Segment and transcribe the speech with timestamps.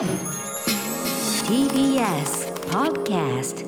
[0.00, 0.08] TBS
[2.70, 3.66] Podcast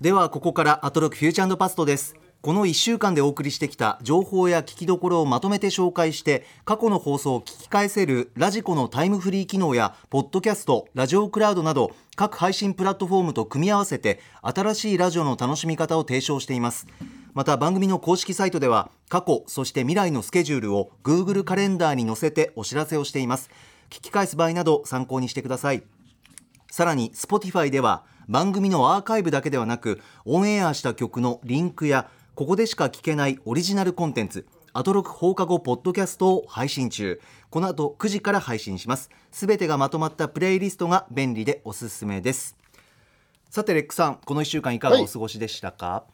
[0.00, 2.16] ではここからアトロクフューチャーパストです。
[2.40, 16.88] この1週間でお送りしてきた情報や聞きどころをまとめて紹介して過去の放送を聞き返せるラジコのタイムフリー機能やポッドキャストラジオクラウドなど各配信プラットフォームと組み合わせて新しいラジオの楽しみ方を提唱しています。
[17.34, 23.48] また番組の公式サイトでは過去そして未来のスケジュールを Google カレンダーに載せてお知らせをしています。
[23.92, 25.82] 聞き返す場合など参考にしてください。
[26.70, 37.20] さらに Spotify では番組のアーカイブだけではなくオンエアした曲のリンクやここでしか聞けないオリジナルコンテンツアトロク放課後ポッドキャストを配信中。
[37.50, 39.10] この後9時から配信します。
[39.30, 42.56] すべてがまとまったプレイリストが便利でおすすめです。
[43.50, 46.04] さてレックさんこの1週間いかがお過ごしでしたか、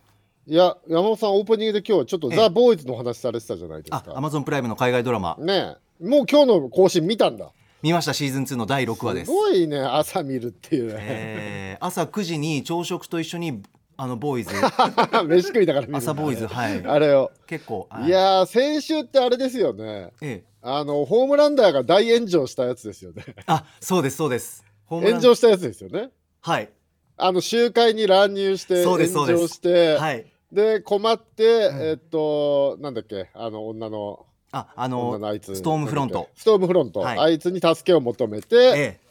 [0.49, 2.37] いや、山本さん、オープニングで今日はちょっとええ。
[2.37, 4.17] ザ・ボーイズの話されてたじゃないですあか。
[4.17, 5.37] アマゾンプライムの海外ドラマ。
[5.39, 7.53] ねえ、もう今日の更新見たんだ。
[7.83, 9.27] 見ましたシーズン2の第6話です。
[9.27, 10.95] すごいね、朝見るっていう。
[10.95, 10.97] ね。
[11.01, 13.63] えー朝9時に朝食と一緒に
[13.97, 14.51] あのボーイズ。
[15.27, 16.13] 飯食いながら見るんだね。
[16.13, 16.85] 朝ボーイズはい。
[16.85, 17.31] あれを。
[17.47, 18.09] 結構い。
[18.09, 20.13] やー、先週ってあれですよね。
[20.21, 20.45] ええ。
[20.63, 23.25] あの、ホームランダーが大炎上したやつですよね。
[23.47, 24.65] あそうですそうです。
[24.87, 25.15] ホームラン。
[25.15, 26.11] 炎上したやつですよね。
[26.41, 26.71] はい。
[27.17, 29.41] あの、集会に乱入して、炎そうですそうです。
[29.41, 30.27] 上して、はい。
[30.53, 31.81] で、困って、ん。
[31.81, 35.35] えっと、なんだっけ、あの、女の、ああ女の。
[35.41, 37.01] ストームフロントストームフロント。
[37.01, 39.09] はいあいつに助けを求めて、ええ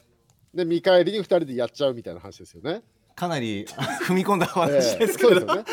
[0.54, 2.82] で見返りに2人でやっちゃうみたいな話ですよね。
[3.14, 3.64] かなり
[4.06, 5.64] 踏み込んだ話ええですけど、そうですよね。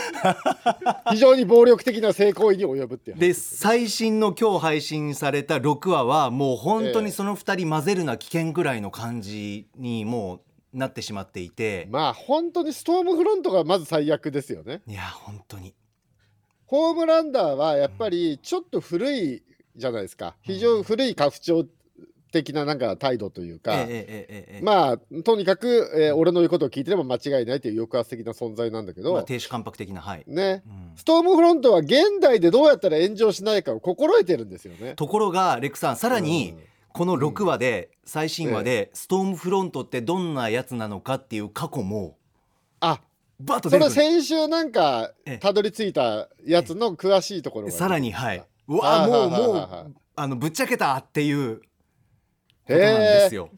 [1.11, 10.41] 非常に暴力的な性行為に及ぶっていう話で最新の今日配信された6話はもう本当にその2人混ぜるな危険ぐらいの感じにも
[10.73, 14.81] うなってしまっていて、まあ本当にストームフロントがまず最悪ですよね。
[14.87, 15.73] いや本当に
[16.65, 19.43] ホームランダーはやっぱりちょっと古い
[19.75, 20.35] じゃないですか。
[20.41, 21.65] 非常に古い家父長
[22.31, 23.87] 的ななんか態度というか、
[24.61, 30.23] まあとにかく、えー、俺の言うことを聞いてれば間違いないという抑圧的な存在なんだけど、まあ、亭主関白的なはい。
[30.27, 34.95] ね、うん、ストームフロントは現代でどうやったら炎上しないかを心得てるんですよね。
[34.95, 36.55] ところがレックさんさらに、
[36.89, 42.17] この6話で、うん、最新話で、ストームフロントってどんなやつなのかっていう過去も
[42.81, 42.99] あ
[43.39, 48.43] バッとそれ先週なんかたどり着いたやつの詳しいところが、さらにはい。
[48.67, 51.61] うはわもうもうあのぶっちゃけたっていう。
[52.67, 53.51] ことなんですよ。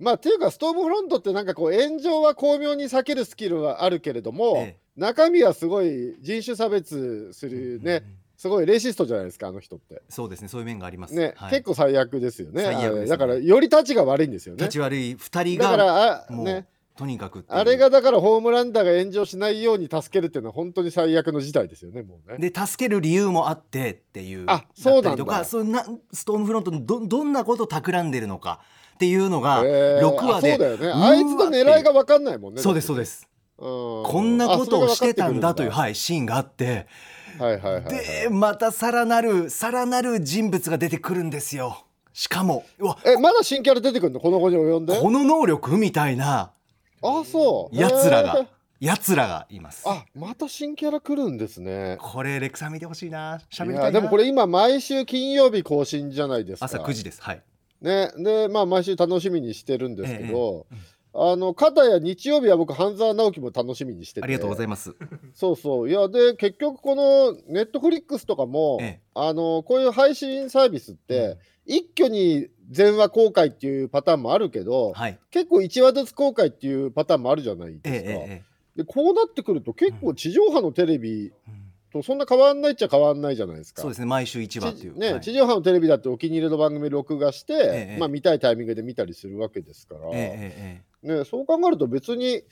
[0.00, 4.78] まあっていうかストームフロントってなんかこう炎上は巧妙に避けるスキルはあるけれども、ええ。
[4.96, 10.02] 中身はすごい人種差別するね、うんすごいレイシストじゃないですかあの人って。
[10.08, 11.14] そうですねそういう面があります。
[11.14, 11.50] ね、はい。
[11.50, 13.06] 結構最悪ですよねね。
[13.06, 14.58] だからより立ちが悪いんですよね。
[14.58, 22.50] 立ち悪い2人だかがらあねとにかくあれがだからホームランダーが炎上しないように助けるっていうのは本当に最悪の事態ですよねもうね。
[22.50, 25.16] で助ける理由もあってっていうあそうだ。
[25.16, 28.60] とかそうなストームフロントにどどんなことを企んでるのか
[28.94, 30.08] っていうのがえー。
[30.08, 31.04] 6話で、あそうだよね。
[31.06, 33.22] あいつの狙いが分かんないもんねそうですそうです。
[33.22, 36.86] す、ここんなことをしてたんだという、ははい、シーンがあって。
[37.40, 37.84] いはいはいはい。
[37.86, 41.84] でまたさらなるさらなる人物が出てくるんですよ。
[42.12, 42.64] しかも
[43.04, 44.20] えまだ新キャラ出てくるの？
[44.20, 45.00] この後に及んで？
[45.00, 46.52] この能力みたいな
[47.04, 47.76] あそう。
[47.76, 48.46] やつらが
[48.80, 49.84] やつらがいます。
[49.86, 51.98] あまた新キャラ来るんですね。
[52.00, 53.40] これレクさん見てほしいな。
[53.50, 56.66] 喋いりたいでもこれ今毎週金曜日更新じゃないですか。
[56.66, 57.22] 朝9時です。
[57.22, 57.42] はい。
[57.80, 64.24] ねでまあ毎週楽しみにしてるんですけど、ええあの片や日曜日は僕半沢直樹も楽しみにしてて。
[64.24, 64.96] ありがとうございます。
[65.32, 65.88] そうそう。
[65.88, 69.00] いやで結局このネットフリックスとかも、ええ。
[69.14, 75.18] あのこういう配信サービスって、一挙に全話公開っていうパターンもあるけど、はい。
[75.30, 78.10] 結構1話ずつ公開っていうパターンもあるじゃないええですか。
[78.10, 81.32] えええでこうなってくると結構地上波のテレビ
[81.92, 83.82] とそんな変わんないっちゃ変わんないじゃないですか。
[83.82, 84.98] そうですね毎週1話っていう。
[84.98, 85.20] ねはい。
[85.20, 90.82] 地上波のテレビだってお気に入りの番組録画して、ええまあ、見たいタイミングで見たりするわけですから、ね、
[91.24, 92.42] そう考えると別に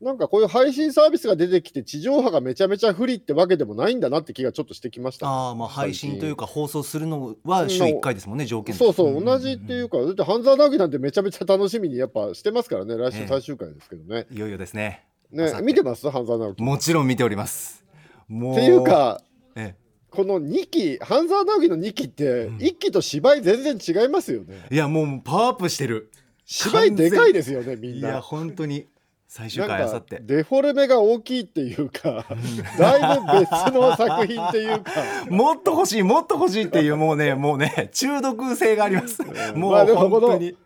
[0.00, 5.26] なんかこういう配信サービスが出てきて地上波がめちゃめちゃ不利ってわけでもないんだなって気がちょっとしてきました。
[5.26, 15.04] ね、ああまあ配信というかか放送するのは週1回ですもんね条件そうそう、んんん同じっていうかだって半沢直樹なんてめちゃめちゃ楽しみにやっぱしてますからね来週最終回ですけどね、いよいよですね。
[15.32, 16.08] ね見てます？
[16.10, 17.84] 半沢直樹っもちろん見ております。
[18.28, 18.54] もう。
[18.54, 19.20] ていうか
[19.56, 19.74] え
[20.10, 22.56] この2期半沢直樹の2期ってうん。
[22.58, 24.66] 1期と芝居全然違いますよね。
[24.70, 26.12] えいやもうパワーアップしてる。
[26.44, 28.86] 芝居でかいですよねみんいやな本当に
[29.28, 30.20] 最終回あさって。
[30.22, 32.24] デフォルメが大きいっていうか
[32.78, 34.92] だいぶ別の作品っていうか。
[35.28, 39.22] もっと欲しいもっと欲しいっていうもうねもうね中毒性があります。
[39.54, 40.56] もう本当に。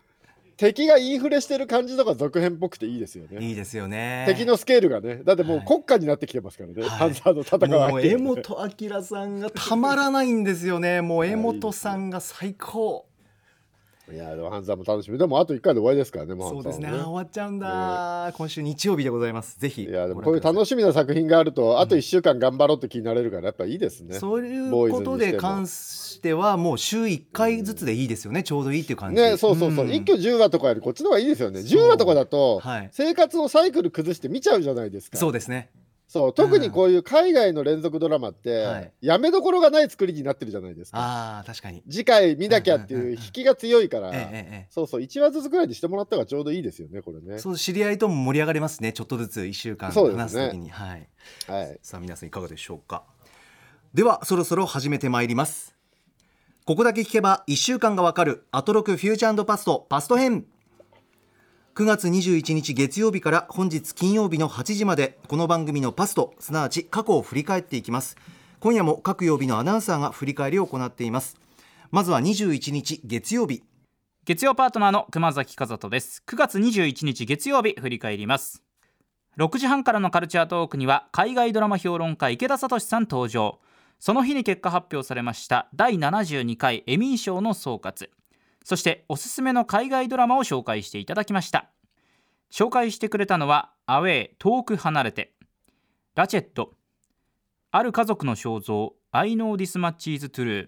[0.55, 3.45] 敵がインフレしてる感じとか続編っぽくていいですよね。
[3.45, 4.23] いいですよね。
[4.27, 5.17] 敵のスケールがね。
[5.25, 5.67] だってもうはい。
[5.67, 6.89] 国家になってきてますからね、はい。
[6.89, 11.01] 半沢の戦いもう江本明さんがたまらないんですよね。
[11.01, 13.07] もう江本さんが最高
[14.13, 15.17] いや、でも半沢も楽しみ。
[15.17, 16.89] でもあと1回で終わりですからね、もそうですね。
[16.89, 19.59] 終わっちゃうんだ、今週日曜日でございます。
[19.59, 19.85] ぜひ。
[19.85, 24.19] いや、でもこういう楽しみな作品があると、あとうん1週間頑張ろうって気になれるから、やっぱいいですね。
[24.19, 28.43] そういうことで関してはもう週1回ずつでいいですよね。
[28.43, 29.21] ちょうどいいっていう感じ。
[29.21, 31.61] ね、そうそうそう、ん一挙10話とかよりこっちの方がいいですよね。
[31.61, 32.89] そう10話とかだと、はい。
[32.91, 35.17] 生活のサイクル崩して見ちゃうじゃないですか。
[35.17, 35.69] そうですね。
[36.13, 40.99] そう特にこういう海外の連続ドラマって、はいやめどころがない作りになってるじゃないですか。
[40.99, 41.81] ああ、確かに。
[41.89, 47.39] 次回見なきゃっていう引きが強いから、えええええそうそう、1話ずつぐらいにしてもらった方がちょうどいいですよね、これねえ。。
[47.39, 48.93] そう知り合いとも盛り上がれますね。
[48.93, 50.69] ちょっとずつ1週間話すときに。
[50.69, 51.09] はい。
[51.47, 51.79] はい。
[51.81, 53.05] さあ皆さんいかがでしょうか
[53.95, 55.75] ではそろそろ始めてまいります
[56.65, 60.45] ここだけ聞けば1週間がわかるアトロクフューチャーパストパスト編
[61.75, 68.15] 9月21日月曜日から本日金曜日の8時までこの番組のパストすなわち過去を振り返っていきます。
[68.59, 71.35] 今夜も各曜日のアナウンサーが振り返りを行っています。
[71.89, 73.63] まずは21日月曜日。
[74.23, 76.21] 月曜パートナーの熊崎和人です。
[76.27, 78.61] 9月21日月曜日振り返ります。
[79.39, 83.57] 6時半からのカルチャートークには海外ドラマ評論家池田敏さん登場。
[83.99, 88.09] その日に結果発表されました第72回エミー賞の総括。
[88.63, 91.69] そしておすすめの海外ドラマを紹介していただきました。
[92.51, 95.33] 紹介してくれたのはアウェー遠く離れて。
[96.15, 96.73] ラチェット。
[97.71, 100.67] ある家族の肖像 I know this much is true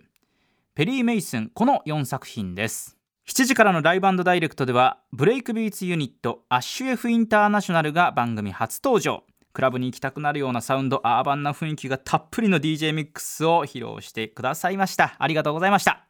[0.73, 2.97] ペリー・メイスンこの4作品です。
[3.27, 9.23] 7時からのライブダイレクトではブレイクビーツユニットアッシュ F インターナショナルが番組初登場。
[9.53, 15.15] クラブに行きたくなるようなサウンドアーバンな雰囲気がたっぷりの DJ ミックスを披露してくださいました。
[15.17, 16.04] ありがとうございました。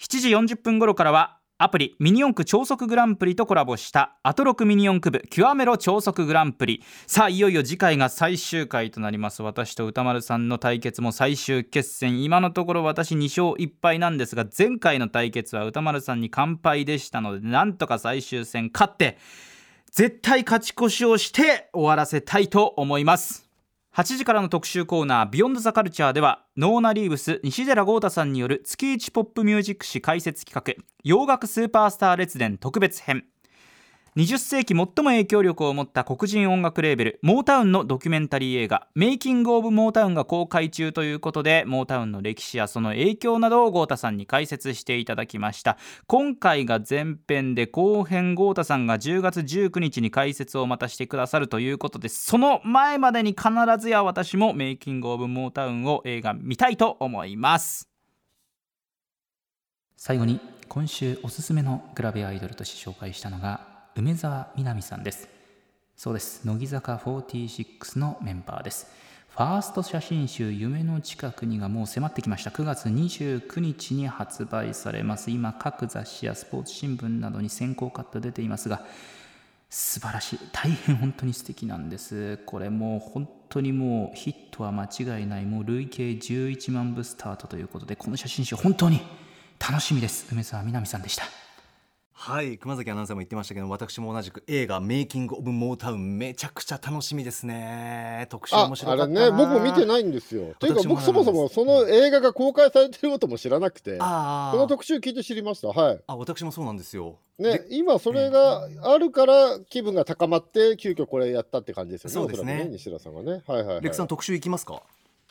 [0.00, 6.82] 7時40分頃からはアプリミニ四駆超速グランプリとコラボしたアトロクミニ四駆部キュアメロ超速グランプリ。
[7.06, 9.40] さあいよいよ次回が最終回となります。
[9.40, 12.24] 私と歌丸さんの対決も最終決戦。
[12.24, 19.16] 今のところ私2勝1敗なんですが前回の対決は歌丸さんに完敗でしたのでなんとか最終戦勝って
[19.92, 23.48] 絶対勝ち越しをして終わらせたいと思います。
[23.96, 33.24] 8時からの特集コーナー「ビヨンドザカルチャーではノーナ・リーブス西寺豪太さんによる月一ポップミュージック誌解説企画洋楽スーパースター列伝特別編。
[34.16, 45.78] 20世紀最も影響力を持った黒人音楽レーベルモータウンのドキュメンタリー映画「メイキング・オブ・モータウン」が公開中ということでモータウンの歴史やその影響などを豪太さんに解説していただきました。
[46.06, 53.48] 今回が前編で後編豪太さんが10月19日に解説をまたしてくださるということでその前までに必
[53.80, 57.88] ずや私もメイキング・オブ・モータウンを映画見たいと思います。
[59.96, 60.38] 最後に
[60.68, 65.28] 今週おすすめのグラビアアイドルとして紹介したのが梅澤美波さんです。
[65.96, 66.44] そうです。
[66.44, 68.88] 乃木坂46のメンバーです。
[69.30, 72.50] ファースト写真集「夢の近くに」がもう迫ってきました。
[72.50, 75.30] 9月29日に発売されます。
[75.30, 78.84] 今各雑誌やスポーツ新聞などに先行カット出ていますが
[79.70, 80.38] 素晴らしい。
[80.52, 82.38] 大変本当に素敵なんです。
[82.46, 85.46] これもう本当にもうヒットは間違いない。
[85.46, 89.00] もう累計11万部スタートということでこの写真集本当に
[89.60, 90.26] 楽しみです。
[90.32, 91.43] 梅澤美波さんでした。
[92.16, 100.54] はい熊崎アナウンサーも言ってましたけど私も同じく映画「メイキング・オブ・モータウン」めちゃくちゃ楽しみですね特集あ面白あかったなれね、僕も見てないんですよ。
[100.58, 105.68] というか、僕そもそもその映画が公開されてることも知らなくて、この特集聞いて知りました。
[105.68, 106.00] はい。
[106.06, 112.14] あ私もそうなんですよね、今それがあるから気分が高まって急遽これやったって感じですよね。
[112.14, 113.42] そうですね西田さんはね。
[113.46, 113.80] はいはい、はい。
[113.82, 114.82] レクさん特集いきますか？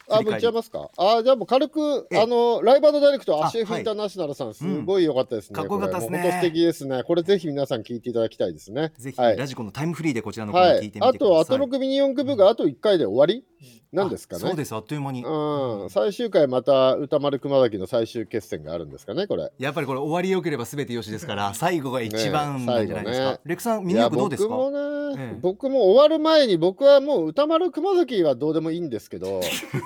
[0.10, 0.90] あ、もういっちゃいますか？
[0.98, 5.56] あ、じゃあもう軽く、ええあの、ライブダイレクト、あアシェフはいインターナショナルさん、すごい良かったですね。
[5.56, 7.04] かっこよかったですね本当素敵ですね。
[7.04, 8.92] これぜひ皆さん聞いていただきたいですね。
[8.98, 10.86] ぜひ、はいラジコのタイムフリーでこちらのは聞いて。
[10.86, 13.46] みてください、あと、アトロクミニ四駆部があと1回で終わり
[13.94, 14.42] なんですかね。
[14.44, 14.74] あそうです。
[14.74, 19.52] あっという間に、うん、最終回また歌丸熊崎の最終決戦があるんですかねこれ。
[19.60, 24.50] やっぱりこれ終わりよければ全てよしですから最後が一番なんじゃないですか、ねレクさんミニどうですか？
[24.50, 25.40] 僕もね、ええ。
[25.42, 29.42] 僕も終わる前に僕はもう歌丸熊崎はどうでもいいんですけど、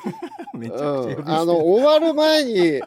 [0.57, 2.81] めちゃくちゃ呼び捨てうん、あの終わる前に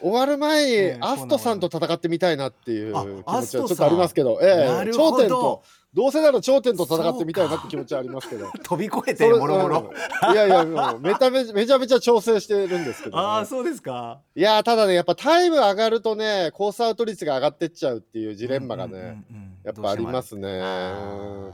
[0.00, 3.04] 終わる前にええアストさんと戦ってみたいなっていう気あ
[3.40, 5.62] 持ちはちょっとありますけど、ええ頂点と
[5.94, 8.50] どうせなら頂点と戦ってみたいなって気持ちはありますけど。
[8.64, 9.92] 飛び越えてもろもろ。
[10.28, 10.32] うん。
[10.32, 14.20] いやいやもうめためめちゃめちゃ調整してるんですけど、ね、ああそうですか。
[14.34, 19.54] いやーただねやっぱタイム上がるとねコースアウト率が上がってっちゃうっていうジレンマがね、うんうんうんうん。
[19.62, 20.60] やっぱありますね。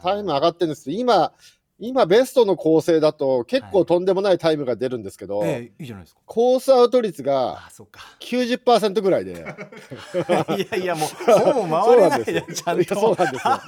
[0.03, 1.33] タイム上がってるんです今
[1.81, 6.21] 今ベストの構成だと結構とんでもないタイムが出るんですけど、ええいいじゃないですか。
[6.27, 8.01] コースアウト率があそうか。
[8.21, 9.33] 90%ぐらいで。
[10.59, 11.09] いやいやもう
[11.41, 13.61] ほぼ回れないじゃんちゃんいやそうとなんですよ。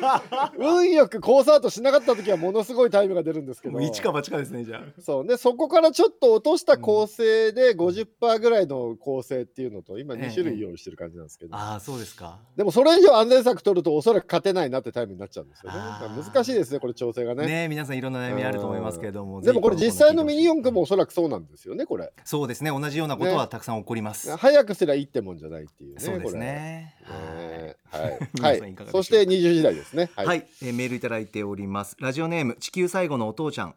[0.58, 3.80] 運よくコースアウトしなかった時はものすごいタイムが出るんですけど。
[3.80, 5.26] 一か八かですねじゃそう。
[5.26, 12.40] でそこからちょっと落とした構成で50%ぐらいの構成っていうのと今ええ2種類用意してる感じなんですけど、ああそうですか。
[12.56, 15.78] でもそれ以上安全策取るとおそらく勝てないなってタイムになっちゃうんですよね。
[16.22, 17.46] 難しいですねこれ調整がね。
[17.46, 22.12] ね皆さんいろんな悩みあると思いますけれどもでもこれ実際のミニ四駆もおそらくそうなんですよねこれ。
[22.24, 26.00] そうですね同じようなことはたくさん起こります、早くすりゃいいってもんじゃないっていうね。
[26.00, 26.94] そうですね
[27.90, 28.30] はい。
[28.34, 28.76] 皆はい。
[28.90, 30.10] そして20時代ですね。
[30.16, 30.24] は。
[30.24, 33.74] はいい、えーメールいただいておりますラジオネーム地球最後のお父ちゃん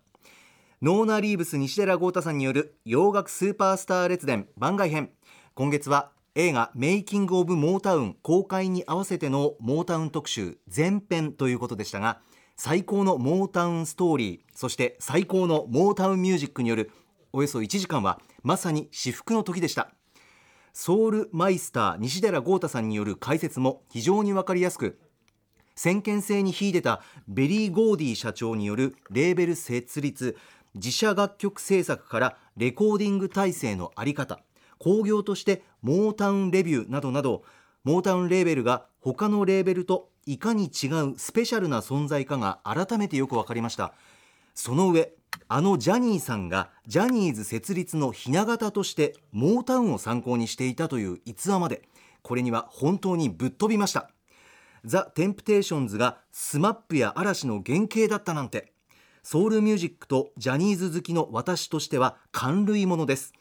[0.82, 5.10] ノーナ・リーブス西寺豪太さんによる洋楽スーパースター列伝番外編
[5.53, 12.20] 今月は映画メイキング・オブ・モータウン公開に合わせてのモータウン特集前編ということでしたが
[12.57, 16.91] 最高のモータウンストーリーそして最高のモータウンミュージックによる
[17.33, 19.91] およそ1時間はまさに至福の時でした。
[20.77, 25.00] ソウルマイスター西寺郷太さんによる解説も非常に分かりやすく
[25.74, 30.35] 先見性に秀でたベリー・ゴーディー社長によるレーベル設立
[30.74, 34.41] 自社楽曲制作からレコーディング体制の在り方
[34.77, 37.43] 興行としてモータウンレビューなどなど
[37.85, 43.94] モータウンレーベルが他のレーベルといかに違うスペシャルな存在かが改めてよく分かりました。
[44.55, 45.13] その上
[45.48, 51.84] あのジャニーさんがジャニーズ設立のひな形としてモータウンを参考にしていたという逸話まで
[52.22, 54.10] これには本当にぶっ飛びました。
[54.84, 58.72] ザ・テンプテーションズが SMAP や嵐の原型だったなんて
[59.24, 63.34] ソウルミュージックとジャニーズ好きの私としては感類ものです。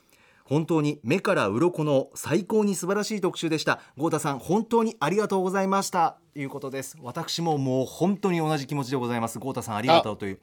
[0.45, 3.81] 本当に目から鱗の最高に素晴らしい特集でした。
[3.97, 6.19] 豪太さん本当にありがとうございました。
[6.35, 6.97] ということです。
[7.01, 9.39] 私ももう本当に同じ気持ちでございます。
[9.39, 10.41] 豪太さんありがとうという。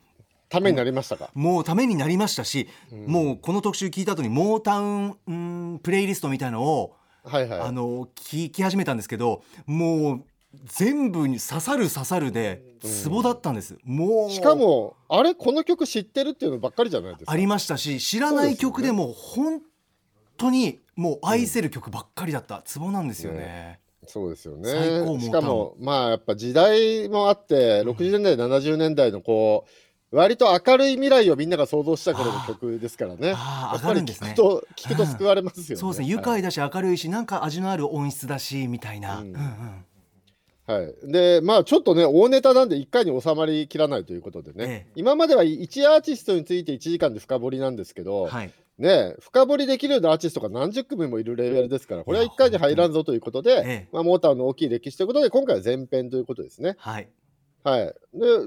[0.50, 1.29] ためになりましたか？
[1.34, 2.67] もうためになりましたし、
[3.08, 7.60] もうこの特集聞いた後にモータウンうんプレイリストみたいのをはいはい。
[7.62, 10.24] あの聞き始めたんですけどもう
[10.65, 17.31] 全部に刺さる刺さるでツボだったんです、もうしかもあれこの曲知ってるっていうのばっかりじゃないですか。
[17.31, 19.62] ありましたし知らない曲でも本
[20.41, 24.69] 当にもう愛せる曲ばっかりだったツボなんですよね、そうですよね。
[25.19, 29.65] しかもまあやっぱ時代もあって、60年代70年代のこ
[30.12, 33.33] う割と明るい未来をみんなが想像した頃の曲ですからね。
[33.36, 34.29] あーやっぱり明るいんですね。
[34.29, 35.79] 聞くと聞くと救われますよね。
[35.79, 36.07] そうですね。
[36.07, 39.27] 愉快だし明るいしなんか味のある音質だしみたいな、うん。
[39.29, 39.86] うんうん
[40.67, 44.91] はい、でまあちょっとね大ネタなんで1回に収まりきらないということでね、ええ。
[44.95, 56.75] 今までは1アーティストについて1時間で深掘りなんですけど、はいね深掘りできるようなアーティストが何十組もいるレベルですからこれは1回に入らんぞということで、ええまあ、モーターの大きい歴史ということで今回は前編ということですね。
[56.77, 57.07] はい
[57.63, 57.94] はい、で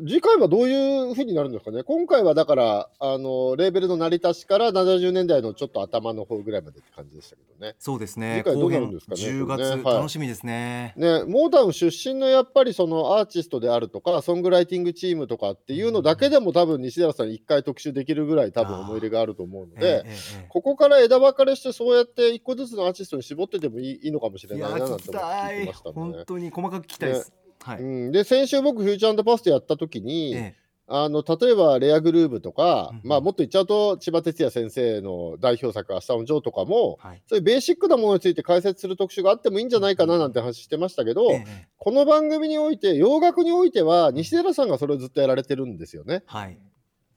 [0.07, 1.85] 次回はどういうふうになるんですかね？
[1.85, 7.77] 今回はだからあのレーベルの成り立ちから70年代のちょっと頭の方ぐらいまでって感じでしたけどね。
[7.79, 8.43] そうですね。
[8.45, 9.83] 次回どうなるんですかね？10月、ね。
[9.83, 9.97] はい。
[9.97, 10.95] 楽しみですね。
[10.97, 20.47] ね、モータウン出身のやっぱりそのアーティストであるとかソングライティングチームとかっていうのだけでも多分西寺さん1回特集できるぐらい多分思い入れがあると思うのええで、えええ。
[20.49, 27.33] ここから枝分かれしてそうやって1個ずつのアーティストに絞ってでもいいいいのかもしれないななて思って聞いていましたんで本当に細かく聞きたいです、
[27.65, 30.55] はい、うん、で先週僕フューチャーパストやった時に、え
[30.87, 33.09] あの例えばレアグルーヴとか、うんうん。
[33.09, 37.23] まあ、もっと言っちゃうと千葉哲也先生の代表作「明日のジョー」とかもえはい。
[37.27, 46.23] そういうベーシックなものについて解説する特集があってもいいんじゃないかななんて話してましたけど、えええこの番組において洋楽においては西寺さんがそれをずっとやられてるんですよね。
[46.27, 46.59] はい。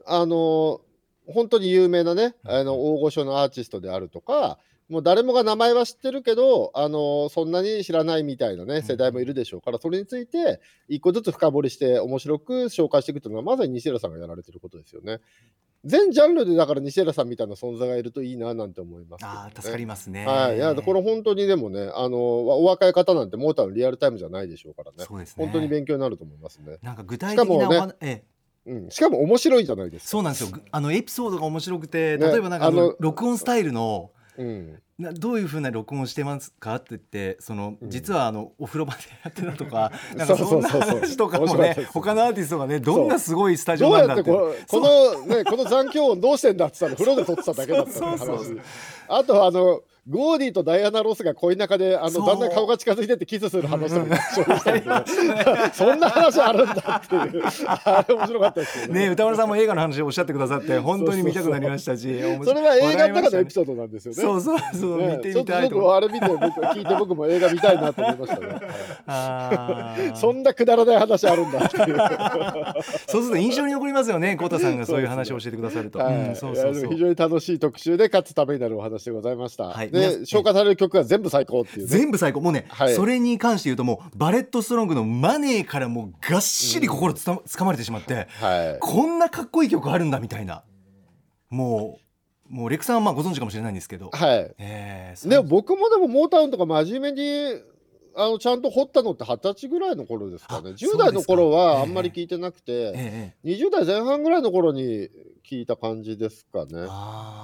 [0.05, 0.81] あの
[1.25, 2.51] 本当に有名なねうん。
[2.51, 15.19] あの大御所のアーティストであるとかもう誰もが名前は知ってるけどあのそんなに知らないみたいなね世代もいるでしょうからそれについて一個ずつ深掘りして面白く紹介していくというのはまさに西寺さんがやられてることですよね。
[15.85, 20.25] 全ジャンルでだから西寺さんみたいな存在がいるといいななんて思いますね、ああ助かりますね。
[20.25, 25.05] はい、いやこれ本当にでもねあのお若い方なんてモーターのリアルタイムじゃないでしょうからね。
[25.07, 25.45] そうですね。
[25.45, 26.77] 本当に勉強になると思いますね。
[26.81, 28.23] なんか具体的なおしかもね話ええ。
[28.67, 30.09] うん、しかも面白いじゃないですか。
[30.09, 30.49] そうなんですよ。
[30.51, 32.27] ぐあのエピソードが面白くてね。
[32.27, 37.89] 例えばなんかあのあの録音スタイルのうん、などういうふうな録音してますかって言ってそのうん。
[37.89, 48.55] 実はあのお風呂場でやってたとか なんかそそんな話とかもね他のアーティストがねどんなすごいスタジオなんだってここのねこの残響音どうしてんだって言ったら風呂で撮ってただけだった そうそうそう。
[48.57, 48.61] 話
[49.09, 55.03] あとあのゴーディとダイアナ・ロスが恋仲であのだんだん顔が近づいてってキスする話とか
[55.73, 57.43] そんな話あるんだっていう。
[57.67, 58.99] あれ面白かったですよね。
[59.07, 62.03] ね歌丸さんも映画の話をおっしゃってくださって本当に見たくなりましたし
[62.43, 64.21] それは映画の中のエピーソードなんですよね。
[64.21, 68.35] そうそうそう、ね見てちょっとちょっみたいととあれ見て僕聞いて僕も映画見たいなと思いまし
[69.05, 69.11] た
[69.99, 70.11] ね。
[70.15, 71.97] そんなくだらない話あるんだっていう。
[73.07, 75.99] そうすると印象に残りますよね、コウタさんがそういう話を教えてくださると。
[75.99, 76.15] はい。
[76.15, 76.35] うん
[76.87, 79.65] 非常に楽しい特集でかつためになるお話でございました。
[79.65, 81.87] はいで紹介される曲が全部最高っていうね。
[81.87, 88.79] 全部最高もうね、はいそれに関して言うともうバレットストロングのマネーからもうがっしり心つたつかまれてしまって、はい。
[88.79, 90.63] こんなかっこいい曲あるんだみたいな
[91.49, 91.99] も
[92.49, 94.55] うもうレクさんはまあご存知かもしれないんですけど、はい。
[94.57, 97.61] えーでも僕もでもモータウンとか真面目に
[98.19, 100.71] あのちゃんと掘ったのって二十歳ぐらいの頃ですかね。
[100.71, 105.09] あ10代の頃はあんまり聞いてなくて、ええ20代前半ぐらいの頃に
[105.47, 106.87] 聞いた感じですかね。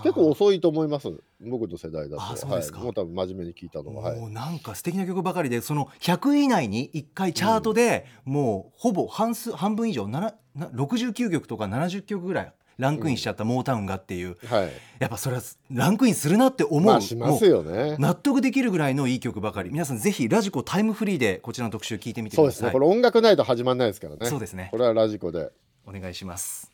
[0.03, 1.09] 結構遅いと思います。
[1.39, 2.23] 僕の世代だと。
[2.23, 4.09] あそうですかはい、もう多分真面目に聞いたのは。
[4.09, 12.53] はいもうなんか素敵な曲ばかりでその100位以内に1回チャートでもうほぼ半数半分以上なな69曲とか70曲ぐらい
[12.83, 14.71] ランクインしちゃったモータウンがっていう、はい。
[14.99, 17.95] やっぱそれはランクインするなって思う,、まあしますよね。
[17.97, 22.71] 納得できるぐらいのいい曲ばかり皆さんぜひラジコタイムフリーでこちらの特集聞いてみてくださいそうですね。
[22.71, 24.25] これ音楽ないと始まらないですからね。
[24.25, 25.51] そうですねこれはラジコで。
[25.85, 26.71] お願いします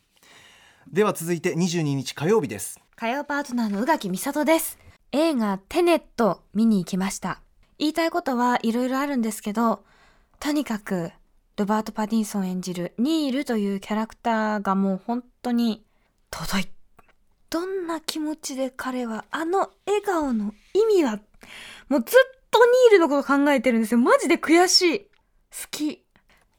[0.92, 4.78] では続いて22日火曜日です火曜パートナーの宇垣美里です。
[5.14, 7.42] 映画テネット見に行きました。
[7.78, 9.84] 言いたいことはいろいろあるんですけど、
[10.40, 11.12] とにかく
[11.56, 15.84] ロバート・パティンソン演じるニールというキャラクターがもう本当に
[16.30, 16.68] 届い。
[17.50, 21.20] どんな気持ちで彼はあの笑顔の意味は？
[21.88, 24.00] もうずっとニールのこと考えてるんですよ。
[24.00, 25.00] マジで悔しい。
[25.00, 25.08] 好
[25.72, 26.04] き。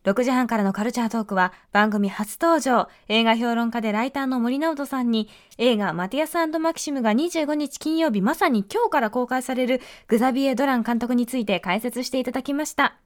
[0.04, 12.96] 6時半からのカルチャートークは番組初登場映画評論家でライターの森直人さんに映画マティアスマキシムが25日金曜日まさに今日から公開されるグザビエ・ドラン監督について解説していただきました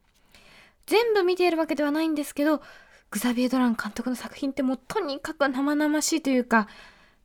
[0.86, 2.62] 全部見ているわけではないんですけど
[3.14, 6.66] グザビエ・ドラン監督の作品ってもうとにかく生々しいというか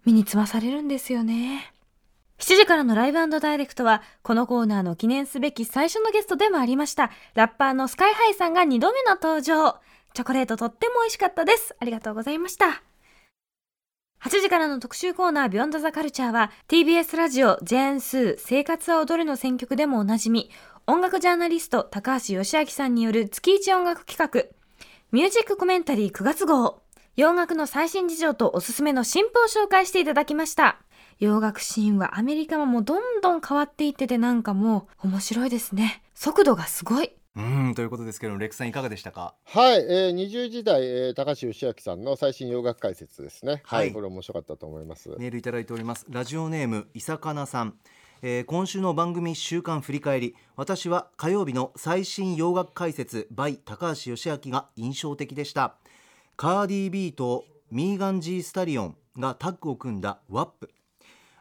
[0.05, 1.73] 身につまされるんですよね
[2.37, 9.75] 7時からのライブダイレクトは、このコーナーの記念すべき最初のゲストでもありました、ラッパーのスカイハイさんが2度目の登場。
[10.13, 11.75] チョコレートとっても美味しかったです。
[11.77, 12.81] ありがとうございました。
[14.23, 20.49] 8時からの特集コーナービヨンドザカルチャーは TBS ラジオジェーンスー生活は踊るの選曲でもおなじみ
[20.87, 24.17] 音楽ジャーナリスト高橋義明さんによる月一音楽企
[24.49, 24.58] 画
[25.11, 26.83] ミュージックコメンタリー9月号。
[27.15, 30.77] 洋楽の最新事情とおすすめの新譜を紹介していただきました。
[31.17, 36.03] 洋楽シーンはアメリカももうどんどん変わっていっててなんかもう面白いですね。
[36.13, 37.09] 速度がすごい。
[37.35, 39.33] うんということですけどレクさんいかがでしたか？
[39.45, 43.63] はい、えー、20時代、えー高橋義明さんの最新洋楽解説ですね。
[43.65, 43.93] はい、はい。
[43.93, 45.09] これ面白かったと思います。
[45.17, 46.05] メールいただいております。
[46.07, 47.73] ラジオネームいさかなさん、
[48.21, 55.75] えー今週の番組週間振り返り私は火曜日の最新洋楽解説 by 高橋義明が印象的でした。
[56.35, 60.67] カーディー・ビーとミーガン・ジー・スタリオンがタッグを組んだ WAP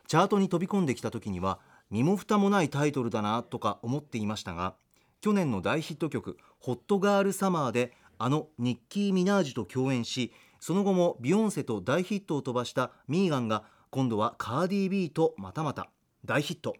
[0.07, 1.59] チャートに飛び込んできた時には
[1.91, 4.75] 身も蓋もないタイトルだなとか思っていましたが
[5.21, 15.91] 去年の大ヒット曲「ホットガールサマー」であのニッキー・ミナージュと共演しその後もビヨンセと大ヒットを飛ばしたミーガンが今度はカーディー・ビーとまたまた。
[16.25, 16.77] 大ヒット。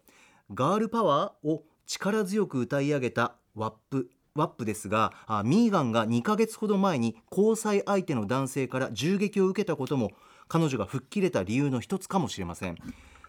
[0.53, 10.13] ガールパワーを力強く歌い上げたワップワップですがあミーガンが2ヶ月ほど前に交際相手の男性から銃撃を受けたことも
[10.47, 12.77] 彼女が吹っ切れた理由の一つかもしれません。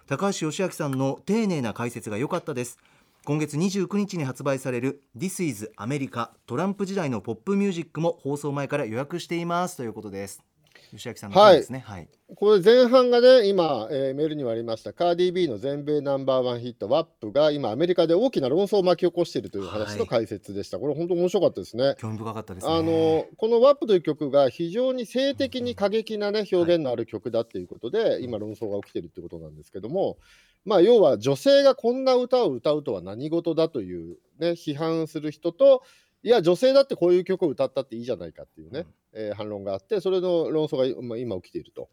[0.08, 2.80] 高橋義明さんの丁寧な解説が良かったです。
[3.26, 9.78] 今月29日に発売される This is アメリカトランプ時代のポップミュージックも放送前から予約しています。
[9.78, 10.42] ということです。
[10.98, 11.84] 吉明さんのはい件ですね。
[11.86, 20.80] はい、これ前半がね、今、えーメールにもありました、カーディー・ビーの全米ナンバーワンヒット、WAP が今、アメリカで大きな論争を巻き起こしているという話の解説でした。
[20.80, 21.96] これ、本当面白かったですね。
[21.98, 22.74] 興味深かったですね。
[22.74, 30.18] あのこの WAP という曲が非常に性的に過激な、ね、表現のある曲だっていうことで、今、論争が起きてるってことなんですけども、
[30.66, 35.84] まあ、要は女性がこんな歌を歌うとは何事だという、ね、批判する人と、
[36.22, 41.90] いや、女性だってこういう曲を歌ったっていいじゃないかっていうね、えー反論があって、それの論争が、まあ、今起きていると。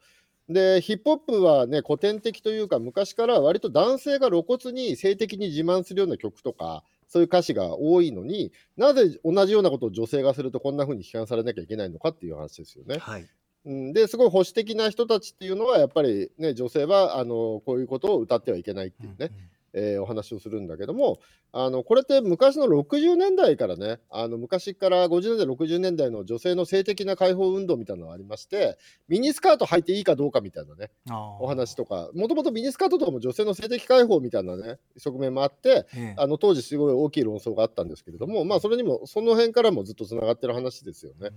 [0.49, 12.99] でヒップホップはね古典的というか昔から割と男性が露骨に性的に自慢するような曲とかそういう歌詞が多いのになぜ同じようなことを女性がするとこんな風に批判されなきゃいけないのかっていう話ですよね。
[12.99, 13.27] はい
[13.65, 19.33] うん、ですごい保守的な人たちっていうのはやっぱりね女性はあのこういうことを歌ってはいけないっていうね、
[19.77, 21.19] えーお話をするんだけども
[21.53, 36.15] あのこれって昔の60年代からねあの昔から50年代60年代の女性の性的な解放運動みたいなのがありましてミニスカート履いていいかどうかみたいなねおお話とかもともとミニスカートとかも女性の性的解放みたいなね側面もあってええ。
[36.17, 41.31] あの当時すごい大きい論争があったんですけれども、まあ、それにもその辺からもずっとつながってる話ですよね。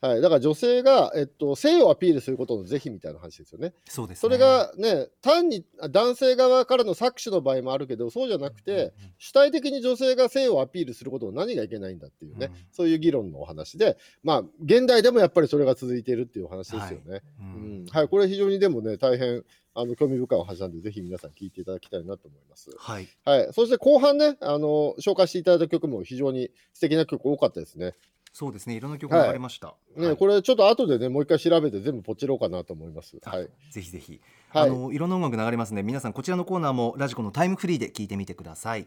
[0.00, 3.74] はい、だから女性が、えっと、性をアピールすることの是非みたいな話ですよね。
[3.86, 4.20] そうですね。
[4.20, 12.54] それがね単にあ男性側からの搾取の場合もあるけどそうじゃなくて、主体的に女性が性をアピールすることの何がいけないんだっていうね、うん。
[12.72, 17.20] そういう議論のお話でまあ現代でもやっぱりそれが続いているっていうお話ですよね。
[17.38, 17.84] ううん。
[17.84, 17.86] ん。
[17.90, 22.70] はい、これ非常にでもね大変あの興味深いお話なんでぜひ皆さん聞いていただきたいなと思います。
[22.78, 23.08] はい。
[23.24, 27.94] はい、そして後半ね、あの紹介していただいた曲も非常に素敵な曲多かったですね。
[28.32, 28.74] そうですね。
[28.76, 30.16] いろんな曲が流れました、ね、はい。
[30.16, 33.16] これちょっと後でね、もう一回調べて全部ポチろうかなと思います。
[33.24, 33.48] あはい。
[33.70, 34.68] ぜひぜひ、はい。
[34.68, 38.86] あのいろんな音楽流れますので皆さんこちらのコーナーもラジコのタイムフリーで聞いてみてください。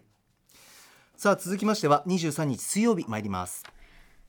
[1.15, 3.63] さあ続きましては23日水曜日参ります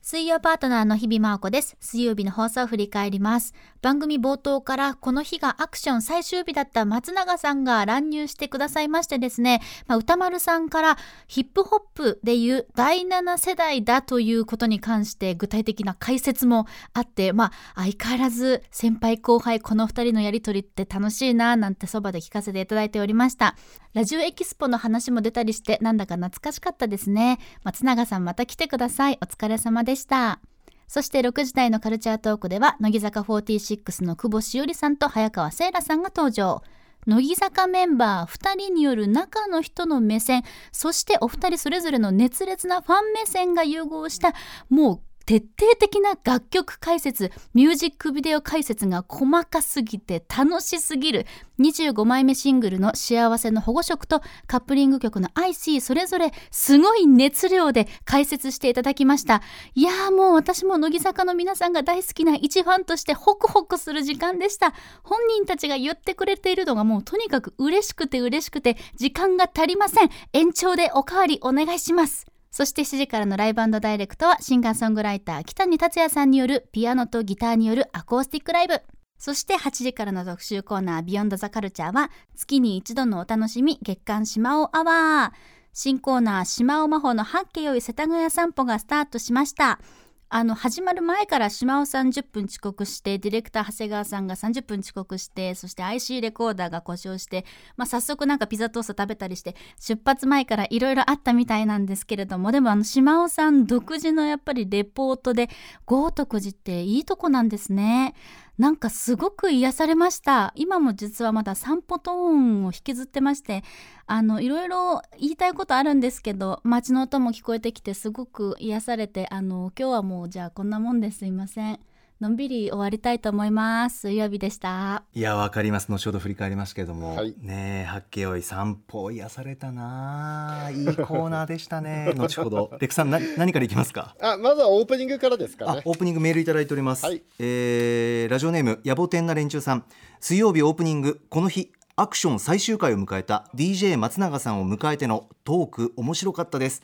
[0.06, 1.78] 水曜パートナーの日々真央子です。
[1.80, 3.54] 水曜日の放送を振り返ります。
[3.80, 23.56] 番組冒頭からこの日がアクション最終日だった松永さんが乱入してくださいましてですね、まあ、歌丸さんからヒップホップでいう第7世代だということに関して具体的な解説もあって、まあ相変わらず先輩後輩この二人のやりとりって楽しいななんてそばで聞かせていただいておりました。
[23.94, 27.38] ラジオエキスポの話も出たりしてなんだか懐かしかったですね。
[27.62, 29.18] 松永さんまた来てください。
[29.22, 30.40] お疲れ様ですした。
[30.86, 36.62] そして6時台のカルチャートークでは乃木坂46の久保しおりさんと早川せいらさんが登場。
[37.06, 44.32] 乃木坂メンバー2人による中の人の目線そしてお二人それぞれの熱烈なファン目線が融合した
[44.70, 51.26] もう徹底的な楽曲解説ミュージックビデオ解説が細かすぎて楽しすぎる。
[51.60, 59.40] 25枚目シングルの「幸せの保護色」とカップリング曲の「IC」それぞれすごい熱量で解説していただきました。
[59.74, 64.74] いやーもう私も乃木坂の皆さんが大好きな一ファンとしてホクホクする時間でした。
[65.02, 70.10] 本人たちが言ってくれているのがもうとにかく嬉しくて嬉しくて時間が足りません。
[70.32, 72.33] 延長でおかわりお願いします。
[72.54, 78.80] そして7時からのライブダイレクトはシンガーソングライター北谷達也さんによるピアノとギターによるアコースティックライブ。
[79.18, 85.36] そして8時からの特集コーナービヨンドザカルチャーは月に一度のお楽しみ月刊島尾アワー。
[85.72, 89.80] 新コーナー島尾魔法の八景よい世田谷散歩がスタートしました。
[90.28, 97.44] あの始まる前から島尾さん10分遅刻してディレクター長谷川さんが30分遅刻してそして IC レコーダーが故障して、
[97.76, 105.48] まあ、早速なんかピザトースト食べたりして出発前からいろいろあったみたいなんですけれどもでもあの島尾さん独自のやっぱりレポートで
[105.86, 108.14] 豪徳寺っていいとこなんですね。
[108.58, 110.52] なんかすごく癒されました。
[110.54, 113.64] 今も実はまだ散歩トーンを引きずってまして
[114.06, 121.26] あのいろいろ言いたいことあるんですけど街の音も聞こえてきてすごく癒されてあの今日はもうじゃあこんなもんです。
[121.26, 121.80] いません。
[122.20, 124.02] のんびり終わりたいと思います。
[124.02, 125.02] 水曜日でした。
[125.12, 125.90] いやわかります。
[125.90, 127.34] 後ほど振り返りますけれども、はい。
[127.40, 130.66] ねえ八景おい散歩癒されたな。
[130.66, 132.14] あいいコーナーでしたね。
[132.16, 132.70] 後ほど。
[132.80, 134.14] レクさんな何からいきますか？
[134.22, 135.80] あまずはオープニングからですかね。
[135.80, 137.20] あオープニングメールいただいております、はい。
[137.40, 139.84] えーラジオネーム野暮天な連中さん。
[140.20, 146.80] 水曜日オープニングこの日アクション最終回を迎えた DJ 松永さんを迎えてのトーク面白かったです。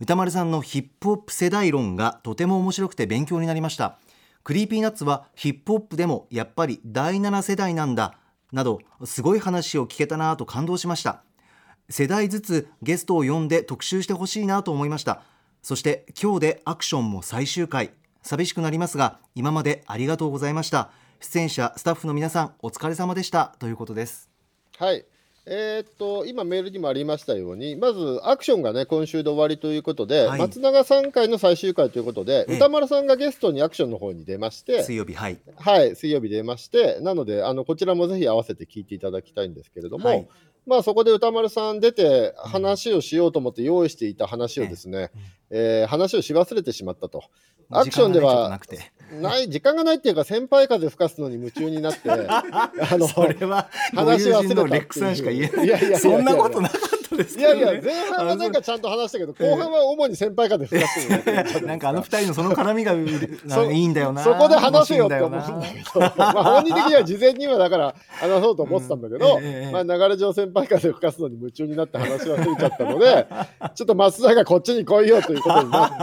[0.00, 3.98] 宇多丸さんのヒップホップ世代論がとても面白くて勉強になりました
[4.48, 8.16] Creepy Nuts はヒップホップでもやっぱり第7世代なんだ
[8.50, 11.22] などすごい話を聞けたなと感動しました。
[11.90, 15.20] 世代ずつゲストを呼んで特集してほしいなと思いました。
[15.60, 17.90] そして今日でアクションも最終回。
[18.22, 20.92] 寂しくなりますが今までありがとうございました。
[21.20, 23.54] 出演者スタッフの皆さんお疲れ様でした。
[23.58, 24.30] ということです。
[24.78, 25.04] はい。
[25.50, 30.40] えーっと今メールにもありましたようにまずアクションがね今週で終わりということで、はい。
[30.40, 32.56] 松永さん回の最終回ということで、ええ。
[32.56, 35.38] 歌丸さんがゲストにアクションの方に出まして水曜日はい。
[35.56, 40.28] はい水曜日出ましてなのであのこちらもぜひ合わせて聞いていただきたいんですけれども、はい。
[40.66, 45.10] まあそこで歌丸さん出て話をしようと思って用意していた話をですね、
[45.50, 47.24] えー話をし忘れてしまったと。
[47.70, 48.58] アクションでは
[49.12, 52.42] ない時間がないっていうか先輩風吹かすのに夢中になって あ
[52.92, 55.98] のそれはご話友忘れたレックさんしか言えない。
[55.98, 69.72] そんなことなかったですいけど、ね、やいや前半はなんかちゃんと話したけど後半は主に先輩風吹かすのに なんかあの二人のその絡みがいいんだよなそこで話せよって思うんだけど、まあ本人的には事前にはだから話そうと思ってたんだけど、う んええええ。
[69.72, 73.26] まあ流れ上先輩風吹かすのに夢中になって話忘れちゃったので、
[73.74, 76.02] ちょっと松田がこっちに来いよということになって、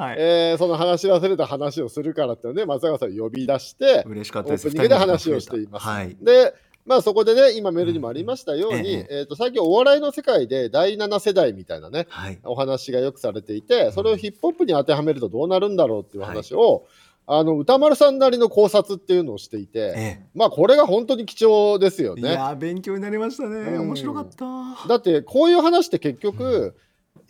[0.00, 0.16] はい。
[0.18, 4.68] えーその話し忘れた話をするからっていうので松永さんを呼び出して、嬉しかっオたです。
[4.68, 5.86] ープニングで話をしています。
[5.86, 6.16] はい。
[6.20, 6.54] で
[6.86, 9.14] まあそこでね、今メールにもありましたように、うんええ。
[9.22, 12.38] ーと最近お笑いの世界で第7世代みたいなね、はい。
[12.44, 16.86] お話がよくされていて、それをヒップホップに当てはめるとどうなるんだろうっていう話を、
[17.28, 22.34] あの歌丸さんなりの考察っていうのをしていて、えまあこれが本当に貴重ですよえいね。
[22.34, 23.56] やー勉強になりましたね。
[23.72, 23.80] うん。
[23.88, 24.88] 面白かった。
[24.88, 26.76] だってこういう話って結局、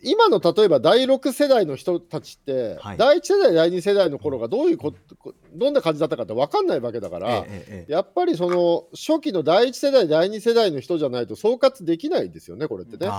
[0.01, 2.97] 今の例えば第6世代の人たちって、はい。
[2.97, 13.11] 第1世代第2世代の頃がどういうここどんな感じだったかって分かんないわけだから、ええええやっぱりその初期の第1世代第2世代の人じゃないと総括できないですよねこれってね。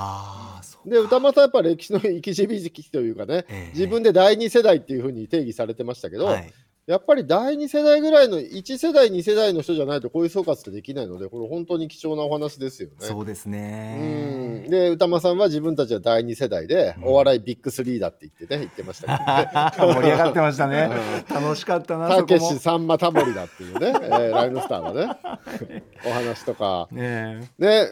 [0.86, 6.52] で歌間さんやっぱ歴史の生き字引というかね、ええ自分で第2世代っていうふうに定義されてましたけど、はい
[6.88, 12.94] やっぱり第2世代ぐらいの1世代2世代の人じゃないとこういう総括ってできないのでこれ本当に貴重なお話ですよね。
[13.00, 14.70] そうですうねん。
[14.70, 19.94] で歌間さんは自分たちは第2世代でお笑いビッグスリーだって言ってね言ってましたけどね。
[20.00, 20.90] 盛り上がってましたね。
[21.28, 26.88] 楽しかったなたけしさんまタモリだっていうね、えーライムスターはね お話とか。
[26.90, 27.86] ねね、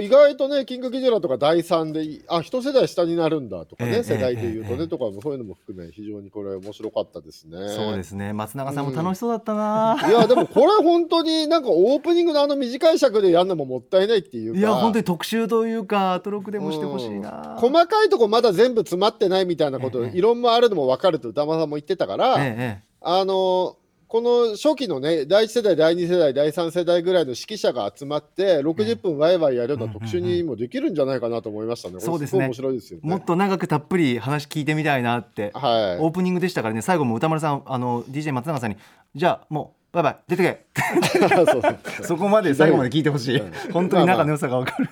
[0.00, 7.58] い意外とね、キングギドラとか第3でい、あ一世代下になるんだとかね、ええ世代でいうとね、ええとかもそういうのも含め、非常にこれ、面白かったですね。
[7.60, 9.98] えそうですね松永さんも楽しそうだったな。
[10.08, 17.56] いや、でもこれ、本当になんかオープニングのあの短い尺でやるのももったいないっていうか、いや本当に特集というかアトロクでもしてほしいな。
[17.62, 17.70] うん。
[17.70, 23.76] 細かいとこまだ全部詰まってないみたいなこと、ええ異論もあるのも分かると歌間さんも言ってたから、ええあの
[24.08, 32.00] この初期のね第1世代第2世代第3世代ぐらいの指揮者が集まって60分ワイワイやるような特集にもできるんじゃないかなと思いましたね。
[32.00, 32.46] そうですね。
[32.46, 33.08] 面白いですよね。
[33.08, 36.02] もっと長くたっぷり話聞いてみたいなってはい。
[36.02, 36.80] オープニングでしたからね。
[36.80, 38.78] 最後も歌丸さんあの DJ 松永さんに
[39.14, 43.38] じゃあもうバイバイ出てけそこまで最後まで聞いてほしい。
[43.38, 44.88] うん本当に仲の良さが分かる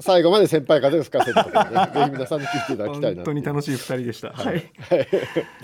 [0.00, 4.32] 最後まで先輩風吹かせるとかね、ぜひ皆さんに聞いていただきたいな本当に楽しい二人でした。
[4.32, 4.70] はい。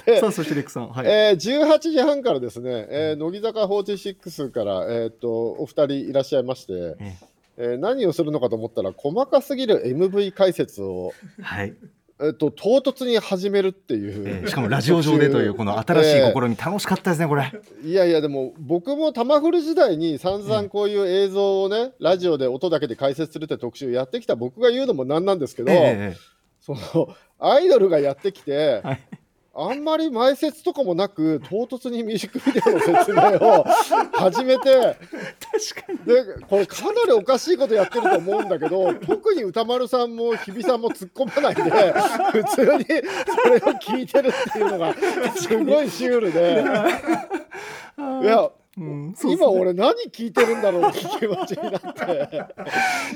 [0.06, 0.88] でさあそしてレックさん。
[0.88, 1.06] はい。
[1.06, 7.18] えー、18時半からですね、えー乃木坂46から、えーっとお二人いらっしゃいまして、え
[7.56, 7.62] え。
[7.74, 11.12] ー何をするのかと思ったら細かすぎる MV 解説を、
[11.42, 11.74] はい
[12.20, 17.50] えーっと唐突に始めるっていう、えーしかもラジオ上でというこの新しい試み楽しかったですねこれ。
[17.82, 26.16] いやいやでも僕もタマフル時代に散々こういう映像をね、ラジオで音だけで解説するって特集やってきた僕が言うのもなんなんですけど、え。
[26.60, 29.00] そのアイドルがやってきて、はい
[29.52, 33.64] あんまり前説とかもなく唐突にミュージックビデオの説明を
[34.12, 34.96] 始めて
[35.74, 35.98] 確かに。
[35.98, 44.94] でこれかなりおかしいことやってると思うんだけど特に歌丸さんも日比さんも突っ込まないで普通にそれを聞いてるっていうのが
[45.34, 46.64] すごいシュールで。
[48.22, 52.44] いやうんそう今俺何聞いてるんだろうって気持ちになって。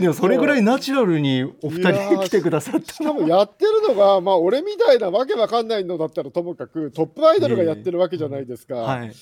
[0.00, 2.92] でもそれぐらいナチュラルにお二人来てくださった。
[2.94, 9.12] しかもやってるのがまあ俺みたいなわけわかんないのだったらともかくトップアイドルがやってるわけじゃないですか、はい。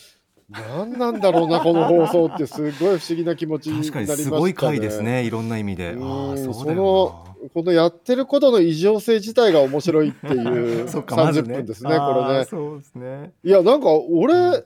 [0.51, 4.18] 何なんだろうなこの放送ってすごい不思議な気持ちになり確かましたね。
[4.18, 5.88] にすごい回ですねいろんな意味で。
[5.88, 11.55] あうんあそうそだよのこのやってることの異常性自体が面白いっていなう そっかまず30ね。
[11.57, 12.45] 分ですねこれね。
[12.45, 13.33] そうですね。
[13.42, 14.64] いやなんか俺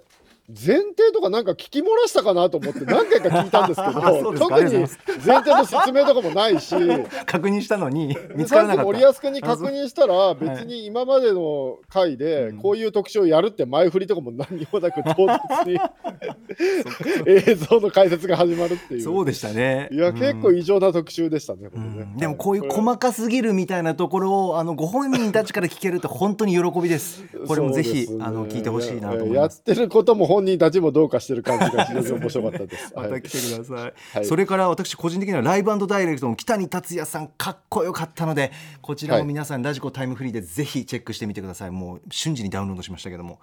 [0.49, 4.71] 前提とかなんか聞き漏らしたかなと思って何回か聞いたんですけど 特に
[5.25, 6.75] 前提の説明とかもないし
[7.27, 8.85] 確認したのに見つからなかった。
[8.85, 15.79] 森保君に確認したら別に今までの回でこういう特集をやるって前振りとかも何にもなく唐突に
[17.27, 19.03] 映像の解説が始まるっていう。
[19.03, 19.89] そうでしたね。
[19.93, 20.15] いや、うん。
[20.15, 22.11] 結構異常な特集でしたね、こうれね。
[22.15, 22.17] ん。
[22.17, 22.71] でもこういうれ。
[22.71, 27.25] 細かすぎるみたいなところをあのご本人たちから聞けると本当に喜びです。
[27.47, 28.25] これもぜひ、ね。
[28.25, 29.63] あの聞いてほしいなと思いやっます。
[29.63, 32.93] てることも本人たちもどうかしてる感じが非常に面白かったです。
[32.97, 34.27] また来てください、はい。
[34.27, 41.71] それから私個人的にはライブダイレクトの北に達也さんかっこよかったのでこちらも皆さんラジコタイムフリーでぜひチェックしてみてください。
[41.71, 43.41] もう瞬時にダウンロードしましたけども、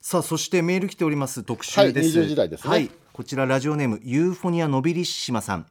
[0.00, 1.44] さあそしてメール来ております。
[1.44, 2.26] 特集です、はい。
[2.26, 2.70] 20時代ですね。
[2.70, 2.90] はい。
[3.12, 5.66] こちらラジオネームユーフォニアノビリッシマさん。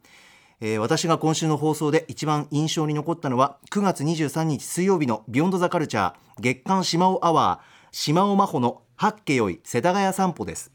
[0.62, 10.70] えー私が今週の放送で一番印象に残ったのは9月23日水曜日のビヨンドザカルチャー月刊島尾アワー島尾真帆の八家よい世田谷散歩です。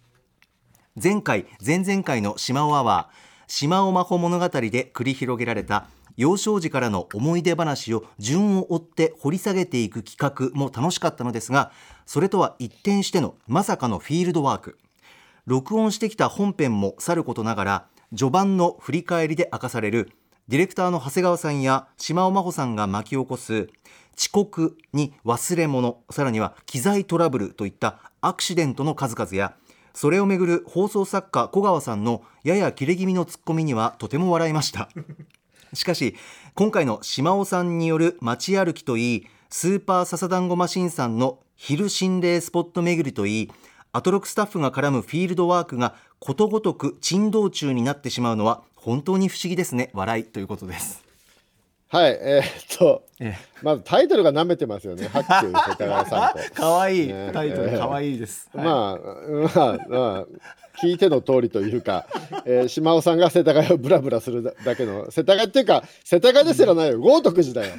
[1.01, 11.73] 前回前々回の島尾アワー島尾真帆物語で繰り広げられた幼少時からの思い出話を順を追って掘り下げていく企画も楽しかったのですが
[12.07, 14.79] それとは一転してのまさかのフィールドワーク。
[15.45, 20.11] 録音してきた本編もさることながら序盤の振り返りで明かされる
[20.49, 23.69] ディレクターの長谷川さんや島尾真帆さんが巻き起こす
[24.21, 29.55] 遅刻に忘れ物さらには機材トラブルといったアクシデントの数々や
[29.95, 34.91] それをめぐる放送作家小川さんのやや切れ気味のツッコミにはとても笑いました。
[35.73, 36.17] しかし
[36.55, 43.53] 今回の島尾さんによる街歩きといいスーパーササダンゴマシンさんの昼心霊スポット巡りといい
[43.93, 49.91] アトロクスタッフが絡むフィールドワークがことごとく珍道中になってしまうのは本当に不思議ですね。
[49.95, 51.10] 笑いということです。
[51.93, 55.09] はい、えーっと、えまずタイトルが舐めてますよね。
[55.09, 56.39] ハッキュー世田谷散歩。
[56.39, 58.65] え 可愛いねタイトル可愛いです、はい。
[58.65, 60.27] まあ、まあ、まあ、
[60.81, 62.07] 聞いての通りというか、
[62.45, 67.75] えー、島尾さんが世田谷をブラブラするだけの、世田谷っていうか、世田谷ですらないよ、豪徳寺だよ。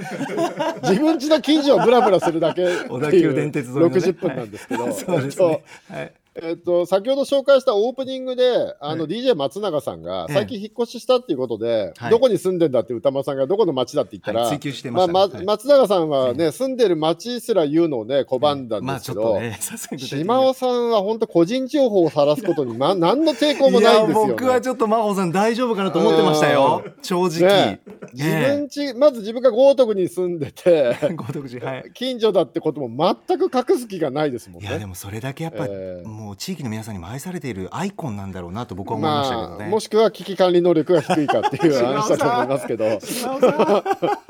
[0.84, 3.96] 自分家の近所をブラブラするだけっていう 小田急電鉄沿いのね。
[3.96, 10.34] 60分なんですけど、そうですね、はいえっと、先ほど紹介したオープニングで、あの、DJ 松永さんが、ええ。
[10.36, 12.10] 最近引っ越ししたっていうことで、はい。
[12.10, 19.40] どこに住んでんだって歌丸さんがどこの町だって言ったら、はい追求してましたね、ま松永さんはね、住んでる町すら言うのをね、拒んだんまですけど、
[19.98, 26.84] 島尾さんは本当個人情報を晒すことに、 ま、何の抵抗もないんですよ、僕はちょっと真帆さん大丈夫かなと思ってましたよ。
[27.02, 27.82] 正直、ね
[28.14, 31.92] 自分ち、まず自分が豪徳に住んでて、 豪徳寺はい。
[31.96, 34.86] 近所だってことも全く隠す気がないですもんいやでね。
[34.86, 42.86] もそれだけやっぱ、ええもう地域の皆さんにも愛されているアイコンなんだろうなと僕は思いましたけどまあ、ね、もしくは危機管理能力が低いかっていう 話だと思いますけど。
[42.86, 43.00] だ
[43.82, 44.22] か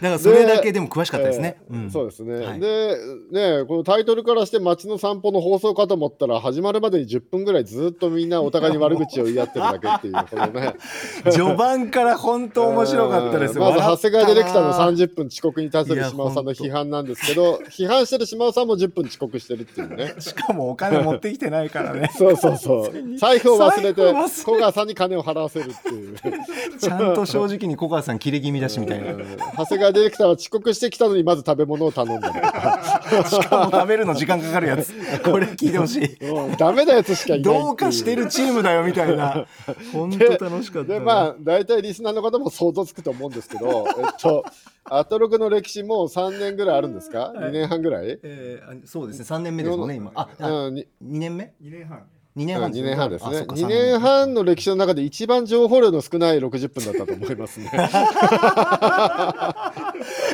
[0.00, 1.90] らそれだけでも詳しかったですね、えーうん。
[1.90, 2.60] そうですね、はい。
[2.60, 2.96] で
[3.32, 10.74] ねこのタイトルからして街の散歩の放送かと思ったら始まるまでに10分ぐらいずっとみんなお互いに悪口を言い合ってるだけっていうこのね。
[11.30, 13.58] 序盤から本当面白かったです。
[13.58, 20.14] よまず長谷川ディレクターの笑っ30分遅刻に対する島尾さんの批判なんですけど批判してる島尾さんも10分遅刻してるっていうね。
[20.18, 22.10] しかもお金持ってきてないからね。
[22.16, 22.92] そうそうそう。
[23.18, 26.16] 財布を忘れて財布を忘れ古川さんに金を払わせるっていう。
[26.78, 29.12] ちゃんと正直に小川さん切れ気味だしみたいな。
[29.12, 29.36] うん。
[29.56, 33.24] 長谷川ディレクターは遅刻してきたのにまず食べ物を頼んだりとか。
[33.28, 34.92] しかも食べるの時間かかるやつ。
[35.22, 36.24] これ聞いてほしい。
[36.26, 37.76] もうダメなやつしかいないどう。
[37.76, 39.46] かしてるチームだよみたいな。
[39.92, 40.98] 本当楽しかったな。
[40.98, 44.44] でまあ大体リスナーの方も想像つくと思うんですけどえっと
[44.90, 49.24] アトロクの歴史もう3年ぐらいあるんですか、2年半ぐらい、えーあそうですね。
[49.24, 50.12] 3年目ですもんね今。
[50.14, 50.86] ああうん、に2
[51.18, 52.04] 年目？2年半。
[52.36, 53.30] 2年うん半2年半ですね。
[53.30, 54.00] あそっか2年。
[54.00, 57.70] 半の歴史の中で一番情報量の少ない60分だったと思いますね。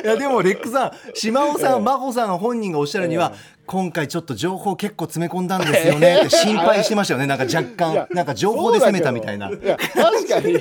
[0.03, 3.33] いやでもレックさん島尾さん真帆さん本人がおっしゃるには、
[3.65, 6.17] 今回ちょっと情報結構詰め込んだんですよね。
[6.19, 7.27] って心配してましたよね。
[7.27, 8.07] なんか若干。
[8.11, 9.49] なんか情報で攻めたみたいな。
[9.49, 10.53] いや確かに。
[10.53, 10.59] い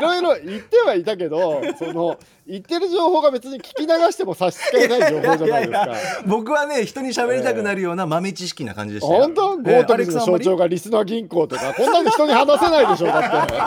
[0.00, 5.88] ろいろ言ってはいたけど その言ってる情報が別に聞き流しても差し支えない情報じゃないですか。
[6.26, 9.20] 僕はね人に喋りたくなるような豆知識な感じでしたよ。
[9.22, 9.50] 本当？
[9.70, 13.62] えー豪徳寺の象徴がリスナー銀行とかこんなの人に話せないでしょだって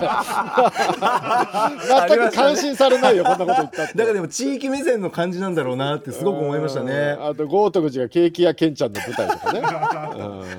[2.17, 3.97] 全く感心されないよこんなこと言ったって。
[3.97, 7.15] だからでも地域目線の感じなんだろうなってすごく思いましたね。
[7.19, 9.61] うんあと豪徳寺がケーキ屋ケンちゃんの舞台とかね、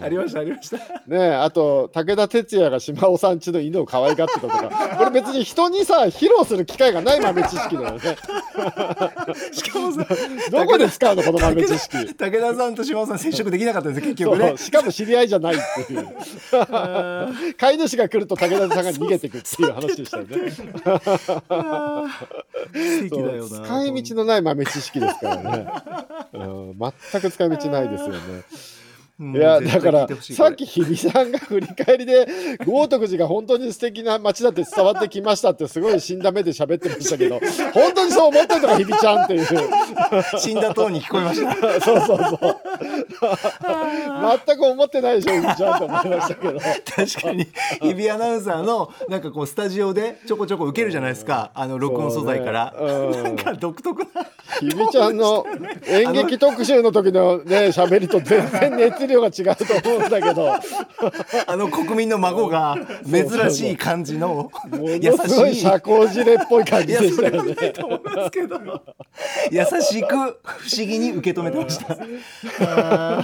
[0.02, 0.76] ありましたありました。
[0.76, 4.96] うんねあと武田鉄矢が島尾さんちの犬を可愛がってたとか。
[4.96, 8.00] これ別に人にさ披露する機会がない豆知識だよね。
[9.52, 10.06] しかもさ
[10.50, 12.14] どこで使うのこの豆知識？
[12.14, 14.56] 武田さんと島尾さん接触できなかったんですよ結局ね。
[14.56, 16.08] しかも知り合いじゃないっていう。
[17.56, 20.52] 飼い主が来ると武田さんが逃げていくっていう話でしたよね。
[23.48, 25.66] 使い道のない豆知識ですからね、
[26.32, 26.38] う
[26.72, 26.78] ん、
[27.12, 28.73] 全く使い道ないですよね。
[29.20, 32.26] いやだからさっき日比さんが振り返りで
[32.66, 37.38] 豪徳寺が本当に素敵な街だって伝わってきましたってすごい死んだ目で喋ってましたけど
[37.72, 39.46] 本当にそう思ってるのか日比ちゃんっていう。
[40.38, 41.80] 死んだ塔に聞こえました。
[41.80, 42.56] そうそうそう。
[44.46, 46.58] 全く思ってないでしょ日比ちゃんと思いましたけど。
[46.60, 47.46] 確かに。
[47.80, 51.50] 日比アナウンサーのなんかこうスタジオでちょこちょこ受けるじゃないですか。
[51.54, 52.86] あの録音素材から、ね。
[52.86, 53.22] うん。
[53.22, 54.08] なんか独特な。
[54.60, 55.46] 日比ちゃんの
[55.86, 60.54] 演劇特集の時のね喋りと全然熱量が違うと思うんだけど。
[61.46, 64.50] あの国民の孫が珍しい感じのも
[65.00, 67.54] 優のすごいしい社交辞令っぽい感じでしたよね。
[69.50, 71.96] 優しく不思議に受け止めてました。
[72.64, 73.18] ま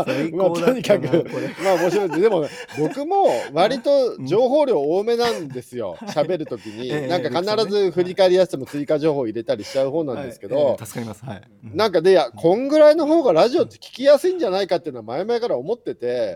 [0.00, 1.26] あ最まあとにかく
[1.62, 2.20] まあ面白いです。
[2.20, 5.96] でもね僕も割と情報量多めなんですよ。
[6.08, 10.64] 喋る時に、ええなんか必ず振り返りやすても追加情報入れたりしちゃう方なんですけど、はい。
[10.72, 11.24] ええ助かります。
[11.24, 11.76] はい、うん。
[11.76, 16.34] なんかでいやこんぐらいの方がラジオって聞きやすいんじゃないかってのは前々から思ってて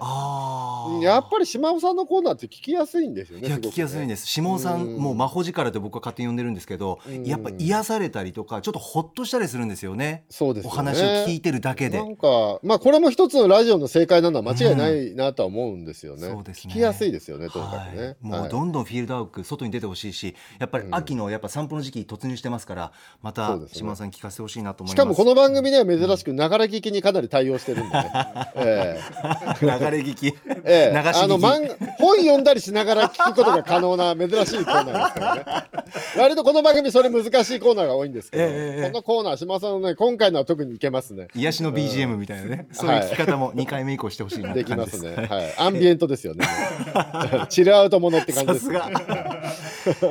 [1.03, 4.27] やっぱり島尾さんのコーナーって聞きやすいんですよねいや聞きやすいんです。
[4.27, 4.99] 下尾さんうん。
[4.99, 7.25] もう魔法力で僕は勝手に呼んでるんですけどうん。
[7.25, 10.25] やっぱ癒されたりとかちょっとほっとしたりするんですよね。
[10.31, 11.99] そうですお話を聞いてるだけで。
[11.99, 16.29] なんかまあこれも一つのラジオの正解なのは間違いないなとは思うんですよね。
[16.29, 16.73] そうですね。
[16.73, 18.03] 聞きやすいですよねとにかくね。
[18.03, 18.47] はい、もはい。
[18.47, 22.92] うどんどんフィールドアウト外に出てほしいしやっぱり秋のやっぱ散歩の時期突入してますから
[23.23, 24.97] また島田さん聞かせてほしいなと思います。
[24.97, 28.11] しかもこの番組では珍しくながら聞きにかなり対応してるんでね。
[28.57, 28.99] え
[29.61, 30.33] 流れ聞き、え
[30.65, 30.93] え。
[30.93, 31.23] え流し聞き。
[31.25, 35.45] あの本読んだりしながら聞くことが可能な珍しいコーナーですからね。
[36.19, 41.29] 割とこの番組それ難しいコーナーが多いんですけど、ええええこのコーナー島田さんのね今回のは特にいけますね。
[41.35, 45.15] 癒しの BGM みたいなね、そういう聞き方も2回目以降してほしいなできますね。
[45.15, 45.55] はい。
[45.59, 46.47] アンビエントですよね。
[47.49, 48.91] チルアウトものって感じです、さすが。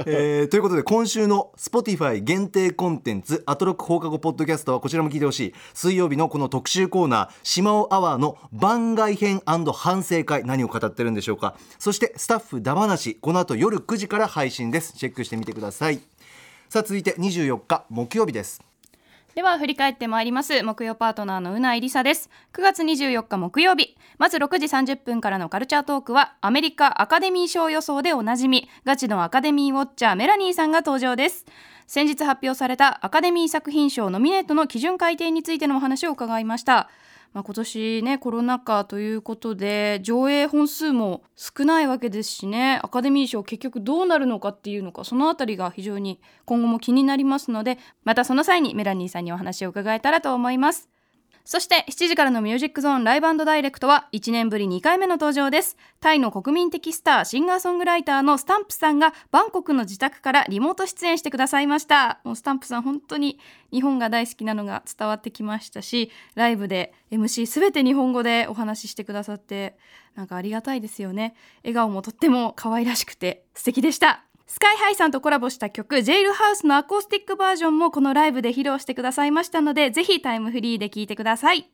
[0.06, 5.54] えーということで今週の Spotify 限定コンテンツアトロック放課後ポッドキャストはこちらも聞いてほしい。
[5.74, 11.56] 水曜日のこの特集コーナー島尾アワーの番外編反省会何を語ってるんでしょうか。
[11.80, 14.94] そしてスタッフだ話この後夜9時から配信です。
[14.94, 16.00] チェックしてみてください。
[16.70, 18.62] さあ続いて24日木曜日です。
[19.36, 20.64] では振り返ってまいります。
[20.64, 22.28] 木曜パートナーのうないりさです。
[22.54, 23.96] 9月24日木曜日。
[24.18, 28.68] まず6時30分からのカルチャートークはアメリカアカデミー賞予想でおなじみ。
[28.84, 31.46] ガチのアカデミーウォッチャーメラニーさんが登場です。
[31.86, 36.90] 先日発表されたアカデミー作品賞ノミネートの基準改定についてのお話を伺いました。
[37.34, 50.97] まあ、今年ねコロナ禍ということで上映本数も少ないわけですしねアカデミー賞結局どうなるのかっていうのかその辺りが非常に今後も気になりますのでまたその際にメラニーさんにお話を伺えたらと思います。
[51.48, 55.78] そして7時からのミュージックゾーンライブダイレクトは1年ぶり2回目の登場です。
[56.02, 62.20] タイの国民的スター、シンガーソングライターのスタンプさんがバンコクの自宅からリモート出演してくださいました。
[62.26, 63.40] もうスタンプさん本当に
[63.72, 69.78] 日本が大好きなのが伝わってきましたし、ライブで MC すべて日本語でお話ししてくださって、
[70.16, 71.34] なんかありがたいですよね。
[71.64, 74.27] 笑顔もとっても可愛らしくて素敵でした。
[74.48, 81.70] スカイハイさんとコラボした曲、ジェイルハウスのアコースティックバージョンもこのライブで披露してくださいましたので、ぜひタイムフリーで聴いてください。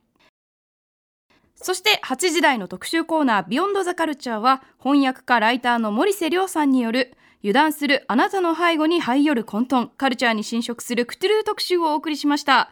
[1.56, 12.72] そして8時台の特集コーナービヨンドザカルチャーは翻訳家ライターの森瀬亮さんによる油断するあなたの背後に這い寄る混沌カルチャーに侵食するクトゥルー特集をお送りしました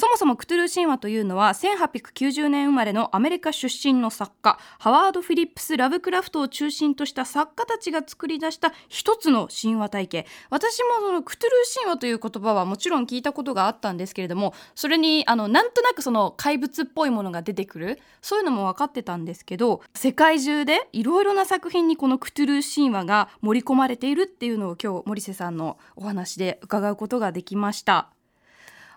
[0.00, 28.12] そもそもクトゥルー神話というのは1890年生まれのアメリカ出身の作家ハワード・フィリップス・ラブクラフトを中心とした作家たちが作り出した一つの神話体系私もそのクトゥルー神話という言葉はもちろん聞いたことがあったんですけれどもそれにあのなんとなくその怪物っぽいものが出てくるそういうのも分かってたんですけど世界中でいろいろな作品にこのクトゥルー神話が盛り込まれているっていうのを今日森瀬さんのお話で伺うことができました。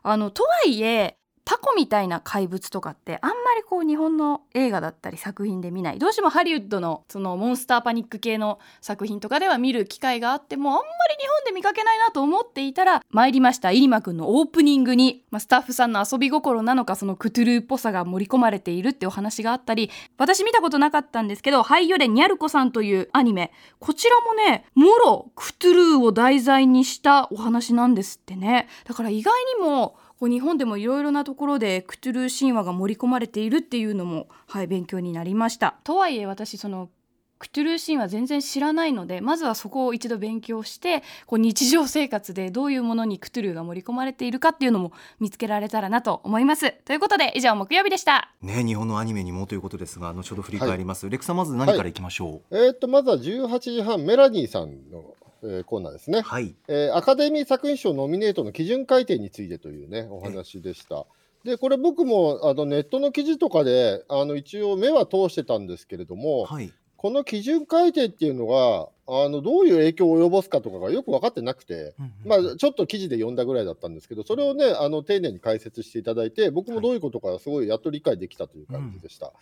[0.03, 5.99] あのとはいえタコみたいな怪物とかってあんまりこう日本の映画だったり作品で見ない。
[5.99, 13.71] どうしてもハリウッドのそのモンスターパニック系の作品とかでは見る機会があってもあんまり日本で見かけないなと思っていたら参りました。
[13.71, 28.67] 入間くんのオープニングに、まあ、スタッフさんの遊び心なのかそのクトゥルーっぽさが盛り込まれているってお話があったり私見たことなかったんですけど「ハイヨレニャルコさん」というアニメこちらもねもろクトゥルーを題材にしたお話なんですってね。
[28.85, 35.78] だから意外にもこう日本でもいろいろなところでクトゥルー神話が盛り込まれているっていうのも、はい、勉強になりました。
[35.84, 36.91] とはいえ私その
[37.39, 46.72] クトゥルー神話全然知らないのでまずはそこを一度勉強してこう日常生活でどういうものにクトゥルーが盛り込まれているかっていうのも見つけられたらなと思います。
[46.86, 48.32] ということで以上木曜日でした。
[48.43, 51.93] ね日本のアニメにもということですが後ほど振り返ります、はい、レクさんまず何からい。
[51.93, 56.55] きましょう、はい、えー、っとまずは18時半メラニーさんのえー、コーナーですね、はい。
[56.67, 61.05] えー、アカデミー作品賞ノミネートの基準改定についてというねお話でした。
[61.43, 79.25] でこれ僕もあのネットの記事とかであの一応目は通してたんですけれども、はい、この基準改定っていうのがあのどういう影響を及ぼすかとかがよく分かってなくて、まあ、ちょっと記事で読んだぐらいだったんですけどそれをねあの丁寧に解説していただいて僕もどういうことかすごいやっと理解できたという感じでした。
[79.25, 79.35] はい、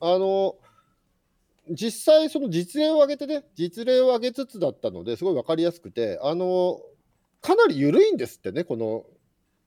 [0.00, 0.56] あの
[1.70, 6.80] 実際、その実例を挙げてね、実例を挙げつつだったので、すごい分かりやすくて、あの
[7.40, 9.04] かなり緩いんですってね、この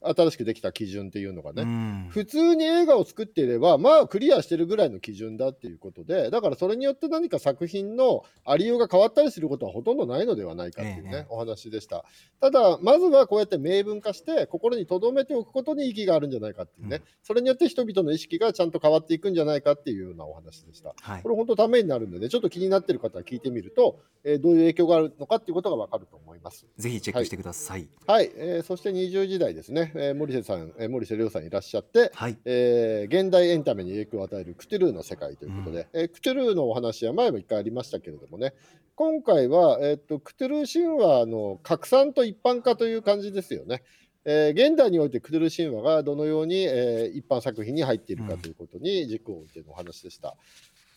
[0.02, 12.06] 新しくできた基準っていうのがね、普通に映画を作っていれば、まあクリアしてるぐらいの基準だっていうことで、だからそれによって何か作品のありようが変わったりすることはほとんどないのではないかっていうね、ええ、お話でした。
[12.40, 20.94] ただ、まずはこうやって明文化して、心に留めておくことに意義があるんじゃないかっていうね、うん、それによって人々の意識がちゃんと変わっていくんじゃないかっていうようなお話でした。
[21.02, 26.66] はい、これ本当ためになるんでね、ちょっと気になってる方は聞いてみると、えー、どういう影響があるのかっていうことがわかると思います。
[26.78, 27.88] ぜひチェックしてください。
[28.06, 38.54] はい、はい、えー、そして20時代ですね、えー、森瀬さんえー、森瀬亮さんいらっしゃって、はい、えー、現代エンタメに影響を与えるクトゥルーの世界ということで、うん、えー、クトゥルーのお話は前も一回ありましたけれどもね、
[38.96, 43.82] 今回は、えーと、クトゥルー神話の拡散と一般化という感じですよね。
[44.26, 50.36] えー、現代においてクトゥルー神話がどのように、えー、一般作品に入っているかということに軸を置いてのお話でした。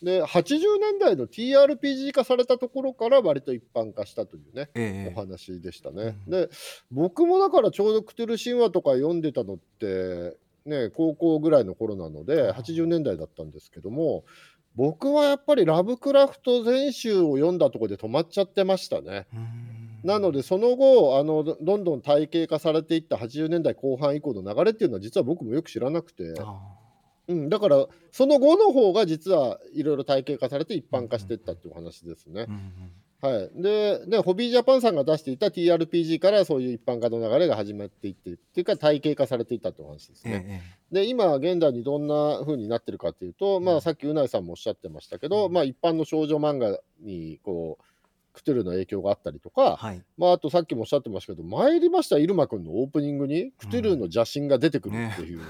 [0.03, 6.17] で80年代の TRPG 化されたところから割と一般化したというね、ええ、お話でしたね。
[6.27, 6.51] うん、で
[6.91, 10.37] 僕もだからちょうどクトゥル神話とか読んでたのって
[10.67, 14.25] ね高校ぐらいの頃なので80年代だったんですけども
[14.75, 19.27] 僕はやっぱりラブクラフト全集を読んだところで止まっちゃってましたね。
[20.03, 26.35] なのでその後あのどんどん体系化されていった80年代後半以降の流れっていうのは実は僕もよく知らなくて。
[27.29, 32.47] うん、だからその後の方が実はいろいろ体系化されて一般化していったっていうお話ですね。
[33.21, 40.65] はい、ででホビージャパンさんが出していた TRPG からそういう一般化の流れが始まっていってっていうか体系化されていったってお話ですね。
[40.91, 47.85] えで今現代にどんな風になってるかっていうと、まあ、さっきうないさんもおっしゃってましたけど、まあ、一般の少女漫画にこう
[48.33, 50.03] クトゥルの影響があったりとか、はい。
[50.17, 55.41] まあ、あとさっきもおっしゃってましたけど参りましたイルマくんのオープニングにクトゥルの邪神が出てくるっていう、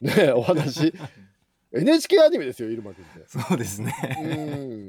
[0.00, 0.32] ね。
[0.36, 0.92] お話。
[1.74, 3.24] NHK アニメですよイルマくんって。
[3.26, 3.94] そうですね。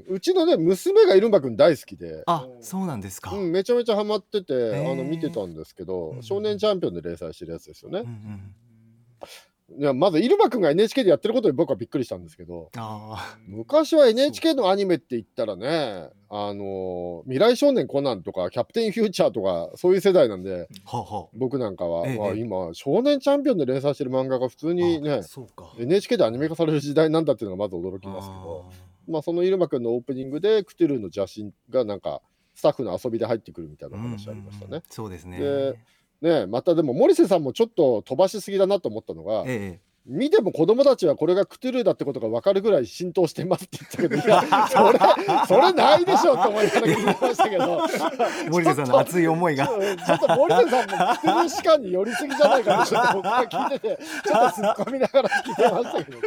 [0.10, 0.16] うん。
[0.16, 2.24] うちのね娘がイルマくん大好きで。
[2.26, 4.92] あそうなんですか、うん、めちゃめちゃハマってて、ー。
[4.92, 6.24] あの見てたんですけど、うん。
[6.24, 8.00] 少年チャンピオンで連載してるやつですよね。
[8.00, 8.10] うんう。
[8.10, 8.56] ん
[9.78, 12.70] いやまずイルマくんが NHK でやってることに僕はびっくりしたんですけど。
[12.76, 21.22] あ昔は NHK のアニメって言ったらねあの未来少年コナンとかキャプテンフューチャーとかそういう世代なんであはあ。
[21.22, 25.22] は僕なんかは、ええ今少年チャンピオンで連載してる漫画が普通あにね
[25.80, 28.72] NHK でアニメ化される時代なんだっていうのがまず驚きますけど
[29.08, 32.22] まあそのイルマくんのオープニングでクトゥルーの邪神がなんか
[32.56, 34.78] スタッフの遊びで入ってくるみたいな話ありましたね。
[34.78, 35.40] うそうですね。
[35.40, 35.80] で
[36.24, 39.94] ねまたでも森瀬さんもちょっと飛ばしすぎだなと思ったのが、ええ。
[40.06, 45.00] 見ても子供たちはこれがクトゥルーだってことが分かるぐらい浸透してますって言ったけどいや それ
[45.48, 47.82] それないでしょって思いながら聞いてましたけど
[48.52, 49.68] 森瀬さんの熱い思いが。
[49.68, 49.76] ちょ
[50.16, 56.18] っと森瀬さんもクトゥルー士官に寄りすぎじゃないかなちょっと僕が聞いててちょっと突っ込みながら聞いてましたけど。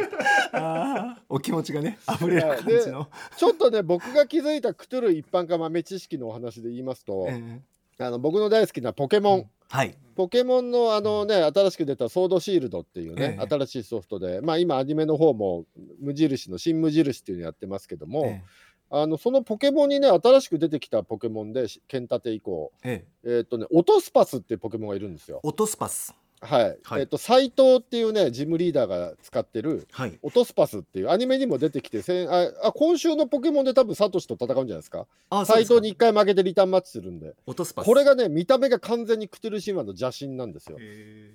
[1.29, 7.61] お気持ちがね溢れる感じの、ちょっとね僕が気づいたクトゥルー一般化豆知識のお話で言いますと、え
[7.99, 9.97] あの僕の大好きなポケモン、えはい。
[10.15, 13.47] ポケモンのあのね新しく出たソードシールドっていうね、ええ。
[13.47, 15.65] 新しいソフトでまあ今アニメの方も
[15.99, 18.43] 無印の新無印っていうのやってますけども、え
[18.89, 23.29] あのそのポケモンにね新しく出てきたポケモンでし剣立て以降ええ。
[23.29, 25.39] ええっ、とねオトスパスっていうポケモンがいるんですよ。
[25.43, 27.01] オトスパスはい、はい。
[27.01, 30.19] えっ、と斎藤っていうねジムリーダーが使ってるはい。
[30.21, 35.07] オトスパスっていうアニメにも出てきてせんああ今週のポケモンで多分サトシと戦うんじゃないですか？
[35.45, 37.35] 斎藤に1回負けてリターンマッチするんで。
[37.45, 37.85] オトスパス。
[37.85, 40.77] これがね見た目が完全にクトゥル神話の邪神なんですよ。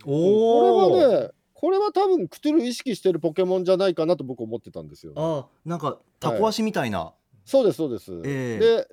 [0.05, 7.13] おおこれはねこれは多分クトゥル意識してるポケモンじゃないかなと僕思ってたんですよ、ね、あなんかタコ足みたいな、
[7.45, 8.59] そうですそうです、ええ。
[8.59, 8.89] で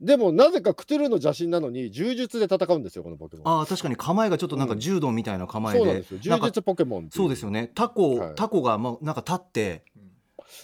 [0.00, 3.60] でもなぜかクトゥルの邪神なのに柔術で戦うんですよこのポケモン。
[3.62, 7.70] あ確かに構えがちょっとなんか柔道みたいな構えで、そうなんで柔術ポケモンそうですよね。
[7.74, 8.34] タコ、はい。
[8.34, 9.84] タコがまあなんか立って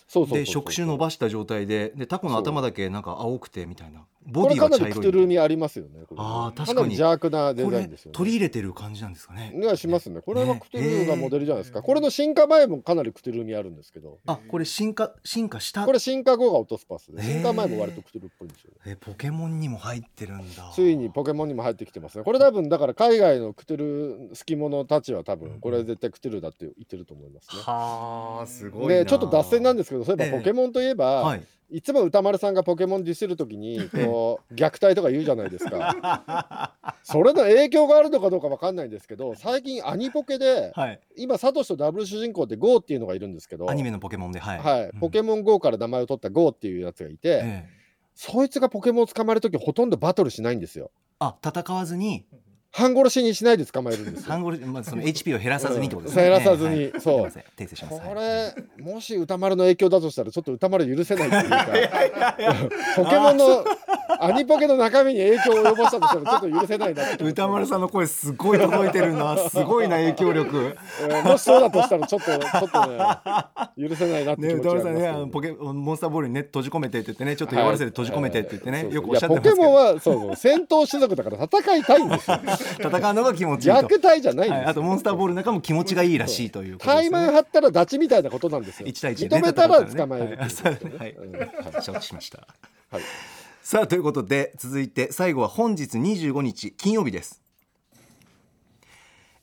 [0.09, 0.39] そうそう。
[0.39, 6.01] で触手伸ばした状態ででタコの頭だけなんか青くてみたいなボこれかディは茶色なりクトゥルい味ありますよね。
[6.17, 6.77] あー確かに。
[6.77, 8.17] なり邪悪なデザインですよね。
[8.17, 9.53] 取り入れてる感じなんですかね。
[9.57, 10.21] がしますね。
[10.21, 14.19] これはねクトゥルがモデルじゃないですか、これの進化前もかなりクトゥル味あるんですけど。
[14.27, 15.87] あこれ進化進化した？
[15.87, 17.23] これ進化後がオトスパスで。
[17.23, 18.93] 進化前も割とクトゥルっぽいんですよね。
[18.93, 20.73] えポケモンにも入ってるんだ。
[20.75, 22.25] ついにポケモンにも入ってきてますね。
[22.25, 27.63] これ多分だから海外のクトゥル好き者たちは多分これ絶対クトゥルだって言ってると思いますね。
[27.63, 36.75] はあすごいなでちょっと脱線なんですけどそういえええばポケモンといえば、はいい、つも歌丸さんがポケモンディスる時にこう虐待とか言うじゃないですか。
[37.03, 41.01] それの影響があるのかどうかわかんないんですけど最近アニポケではい。
[41.17, 44.85] 今サトシとダブル主人公って GO っていうのがいるんですけどアニメのポケモンではい、はい。
[44.89, 45.01] うん。
[45.01, 47.69] ポケモン GO から名前を取った GO っていうやつがいて、ええ。
[48.15, 50.91] そいつがポケモンを捕まえる時ほとんどバトルしないんですよ。
[51.21, 52.25] あ戦わずに
[52.79, 54.31] 半殺しにしないで捕まえるんですよ。
[54.31, 57.27] 半ゴル、まあ、その HP を減らさずにってことですね、減らさずにええそう。
[57.27, 58.01] 訂正します。
[58.01, 61.67] これもし歌丸の影響だとしたらちょっと歌丸許せないっていうか
[62.97, 63.65] ポケモンの
[64.21, 69.37] アニポケの中身に影響を及ぼしたとしてもちょっと許せないな歌丸さんの声すごい届いてるな。
[69.37, 70.77] すごいな影響力。
[71.03, 79.57] えーもしそうだとしたらちょっとちょっとね許せないなって歌丸さんねポケモンスターボールにね閉じ込めてって言ってねちょっと弱らせて閉じ込めてって言ってね、はいよくおっしゃってますけど。
[79.57, 82.41] ポケモンはそう戦闘種族だから戦いたいんですよ
[82.77, 83.81] 戦うのが気持ちいいと。
[83.81, 84.67] 虐待じゃないんはい、です。
[84.67, 86.91] よあとモンスターボールの中も気持ちがいいらしいということで。
[86.91, 88.87] すねタイマン張ったらダチみたいなことなんですよ。
[88.87, 90.37] 一対一でね認めたら捕まえるね
[90.99, 91.31] はいう。
[91.31, 91.47] んは
[91.81, 91.83] い。
[91.83, 92.47] 承知しました。
[92.91, 93.03] はい。
[93.63, 97.43] さあということで続いて最後は本日25日金曜日です。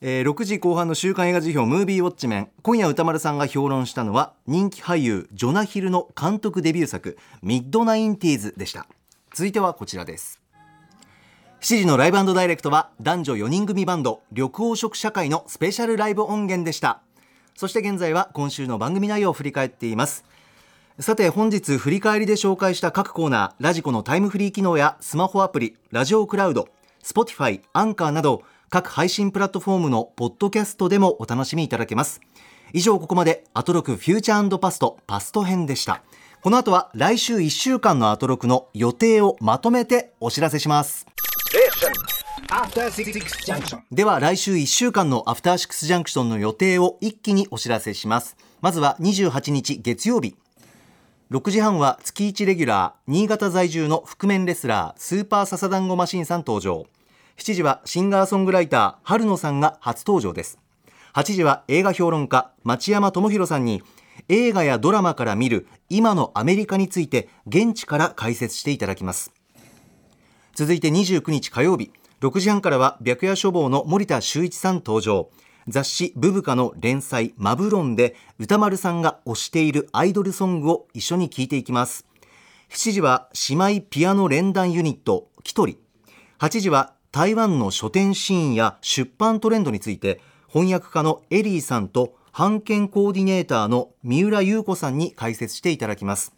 [0.00, 2.48] えー6時後半の週刊映画辞表ムービーウォッチメン。
[2.62, 8.86] 今夜歌丸さんが評論したのは人気俳優ジョナヒルの監督デビュー作ミッドナインティーズでした。
[9.32, 10.40] 続いてはこちらです
[11.66, 17.00] 7時のライブダイレクトは男女4人組バンド緑黄色社会のスペシャルライブ音源でした。
[17.56, 20.24] そして現在は今週の番組内容を振り返っています。
[21.00, 26.68] さて本日振り返りで紹介した各コーナーラジコのタイムフリー機能やスマホアプリラジオクラウド
[27.02, 32.20] Spotify アンカーなど各配信プラットフォームのポッドキャストでもお楽しみいただけます。
[32.74, 36.04] 以上ここまでアトロクフューチャーパストパスト編でした。
[36.42, 41.06] この後は来週1週間のアトロクの予定をまとめてお知らせします。
[43.90, 48.36] では来週1週間のアフターシックスジャンクションの予定を一気にお知らせします。
[48.60, 50.36] まずは28日月曜日。
[51.30, 56.86] 6時半は月1レギュラー新潟在住の覆面レスラースーパーササダンゴマシンさん登場。
[57.36, 60.58] 7時はシンガーソングライター春野さんが初登場です。
[61.14, 63.82] 8時は映画評論家町山智博さんに
[64.28, 69.35] 映画やドラマから見る今のアメリカについて現地から解説していただきます。
[70.56, 71.92] 続いて29日火曜日。
[72.22, 75.28] 6時半からは白夜処方の森田修一さん登場。
[75.68, 82.06] 雑誌ブブカの連載マブロンで歌丸さんが推しているアイドルソングを一緒に聴いていきます。
[82.70, 85.78] 7時は姉妹ピアノ連弾ユニットキトリ。
[86.38, 96.34] 8時は台湾の書店シーンや出版トレンドについて翻訳家のエリーさんと版権コーディネーターの三浦優子さんに解説していただきます。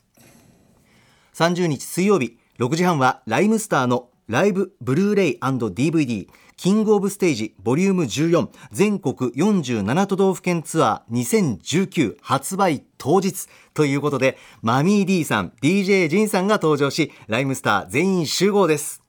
[1.35, 13.47] 30日水曜日6時半はライムスターのライブブルーレイ &DVD キングオブステージボリューム14全国47都道府県ツアー2019発売当日。
[13.73, 19.03] ということでマミー D さん DJ ジンさんが登場しライムスター全員集合です。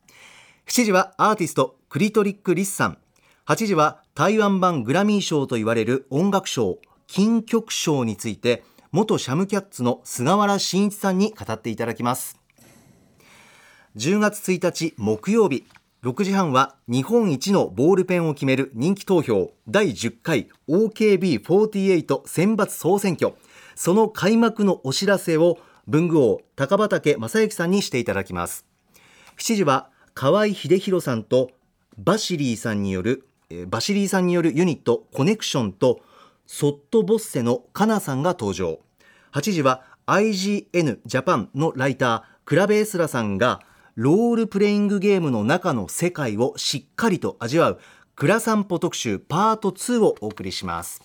[0.68, 2.98] 7時はアーティストクリトリック・リスさん。
[3.46, 8.64] 8時は台湾版グラミー賞と言われる音楽賞金曲賞について
[8.94, 12.39] 元シャムキャッツの菅原慎一さんに語っていただきます。
[13.98, 15.66] 10月1日木曜日。
[16.04, 19.52] 6時半は日本一のボールペンを決める人気投票。
[19.68, 23.34] 第10回 OKB48 選抜総選挙。
[23.74, 28.64] その開幕のお知らせを文具王高畑正幸さんにしていただきます。
[29.38, 31.50] 7時は河合秀弘さんと
[31.98, 33.28] バシリーさんによる
[33.68, 36.02] バシリーさんによるユニットコネクションと
[36.46, 38.82] ソットボッセのカナさんが登場。
[39.32, 43.62] 8時は IGN ジャパンのライタークラベエスラさんが
[44.02, 47.80] ロールプレイングゲームの中の世界をしっかりと味わう
[48.16, 51.02] クラ散歩特集パート2をお送りします。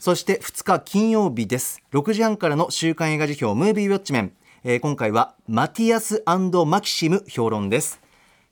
[0.00, 1.80] そして2日金曜日です。
[1.92, 4.32] 6時半からの週刊映画辞表ムービーウォッチメン、
[4.64, 8.00] えー今回はマティアスマキシム評論です。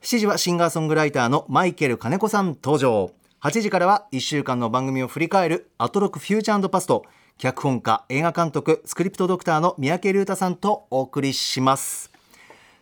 [0.03, 3.11] 7時はシンガーソングライターのマイケル金子さん登場。
[3.43, 7.05] 8時からは1週間の番組を振り返るアトロクフューチャーパスト。
[7.39, 12.15] 脚本家映画監督スクリプトドクターの三宅龍太さんとお送りします。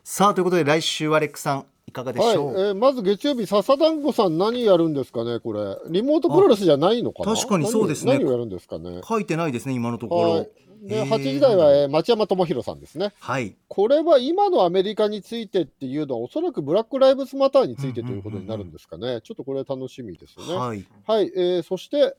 [0.07, 8.13] さあということで来週はレックさんいかがではい、えしょう、ーまず月曜日、笹団子さん、何やるんですかね、これ、リモートプロレスじゃないのかな、あ確かにそうですね。
[8.13, 9.01] 何何をやるんですかね？
[9.03, 10.31] 書いてないですね今のところ。
[10.33, 10.51] はい、
[10.83, 13.15] でへー8時台は、えー町山智博さんですね。
[13.19, 13.57] はい。
[13.69, 20.55] これは今のアメリカについてっていうのは、おそらくブラック・ライブズ・マターについてということになるんですかね、ちょっとこれ楽しみですよね。
[20.55, 20.85] はい。
[21.07, 22.15] はい、えーそして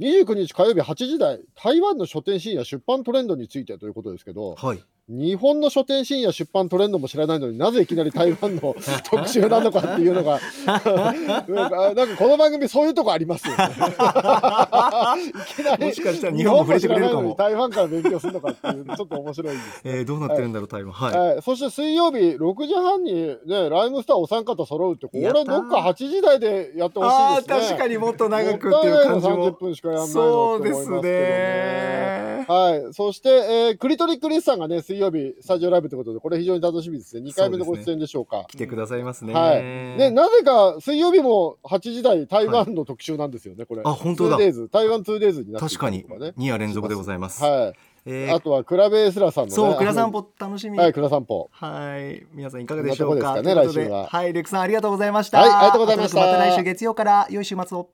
[0.00, 8.76] 29日火曜日8時台、台湾の書店シーンや出版トレンドについてということですけど、はい日本の書店シーンや出版トレンドも知らないのになぜいきなり台湾の
[9.08, 10.38] 特集なのかっていうのが。
[10.68, 13.64] なんかこの番組そういうとこありますよね。
[13.72, 17.34] いきなりもしかしたら日本も触れてくれるかも。
[17.36, 19.54] 台湾から勉強するのかっていうちょっと面白い。
[19.54, 19.80] んです。
[19.84, 20.92] えー、どうなってるんだろう台湾。
[20.92, 23.14] はい、はい、そして水曜日6時半に
[23.46, 27.68] ねライムスターお三方揃うってこれどっか8時台でやってほしいですね。
[27.68, 29.36] 確かにもっと長くっていう感じも。
[29.38, 32.28] もったいないの30分しかやんないのそうでって思いますすけどね。
[32.38, 32.44] ね。
[32.48, 38.44] はい、そして、えークリトリックリスさんがね水曜日スタジオライブということでこれ非常に楽しみですね2回目のご出演でしょうか。
[38.48, 39.62] 来てくださいますね、はい、
[39.98, 43.82] でなぜか水曜日も8時台台湾の特集なんですよね、これ。
[43.84, 46.34] あ本当だ 2days 台湾 2days になってい確かにたりとかね。
[46.36, 47.74] 2夜連続でございます、はい、
[48.06, 49.54] えーあとはクラベエスラさんのね。
[49.54, 51.48] そう倉散あ歩楽しみのはい、クラ散歩。
[51.52, 53.34] はい、皆さんいかがでしょうか？
[53.34, 55.40] ですかね来週ははい、レクさんありがとうございました。
[55.40, 57.88] はいありがとうございましたまた来週月曜から良い週末を。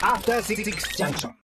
[0.00, 0.64] After Six
[0.96, 1.32] Junction.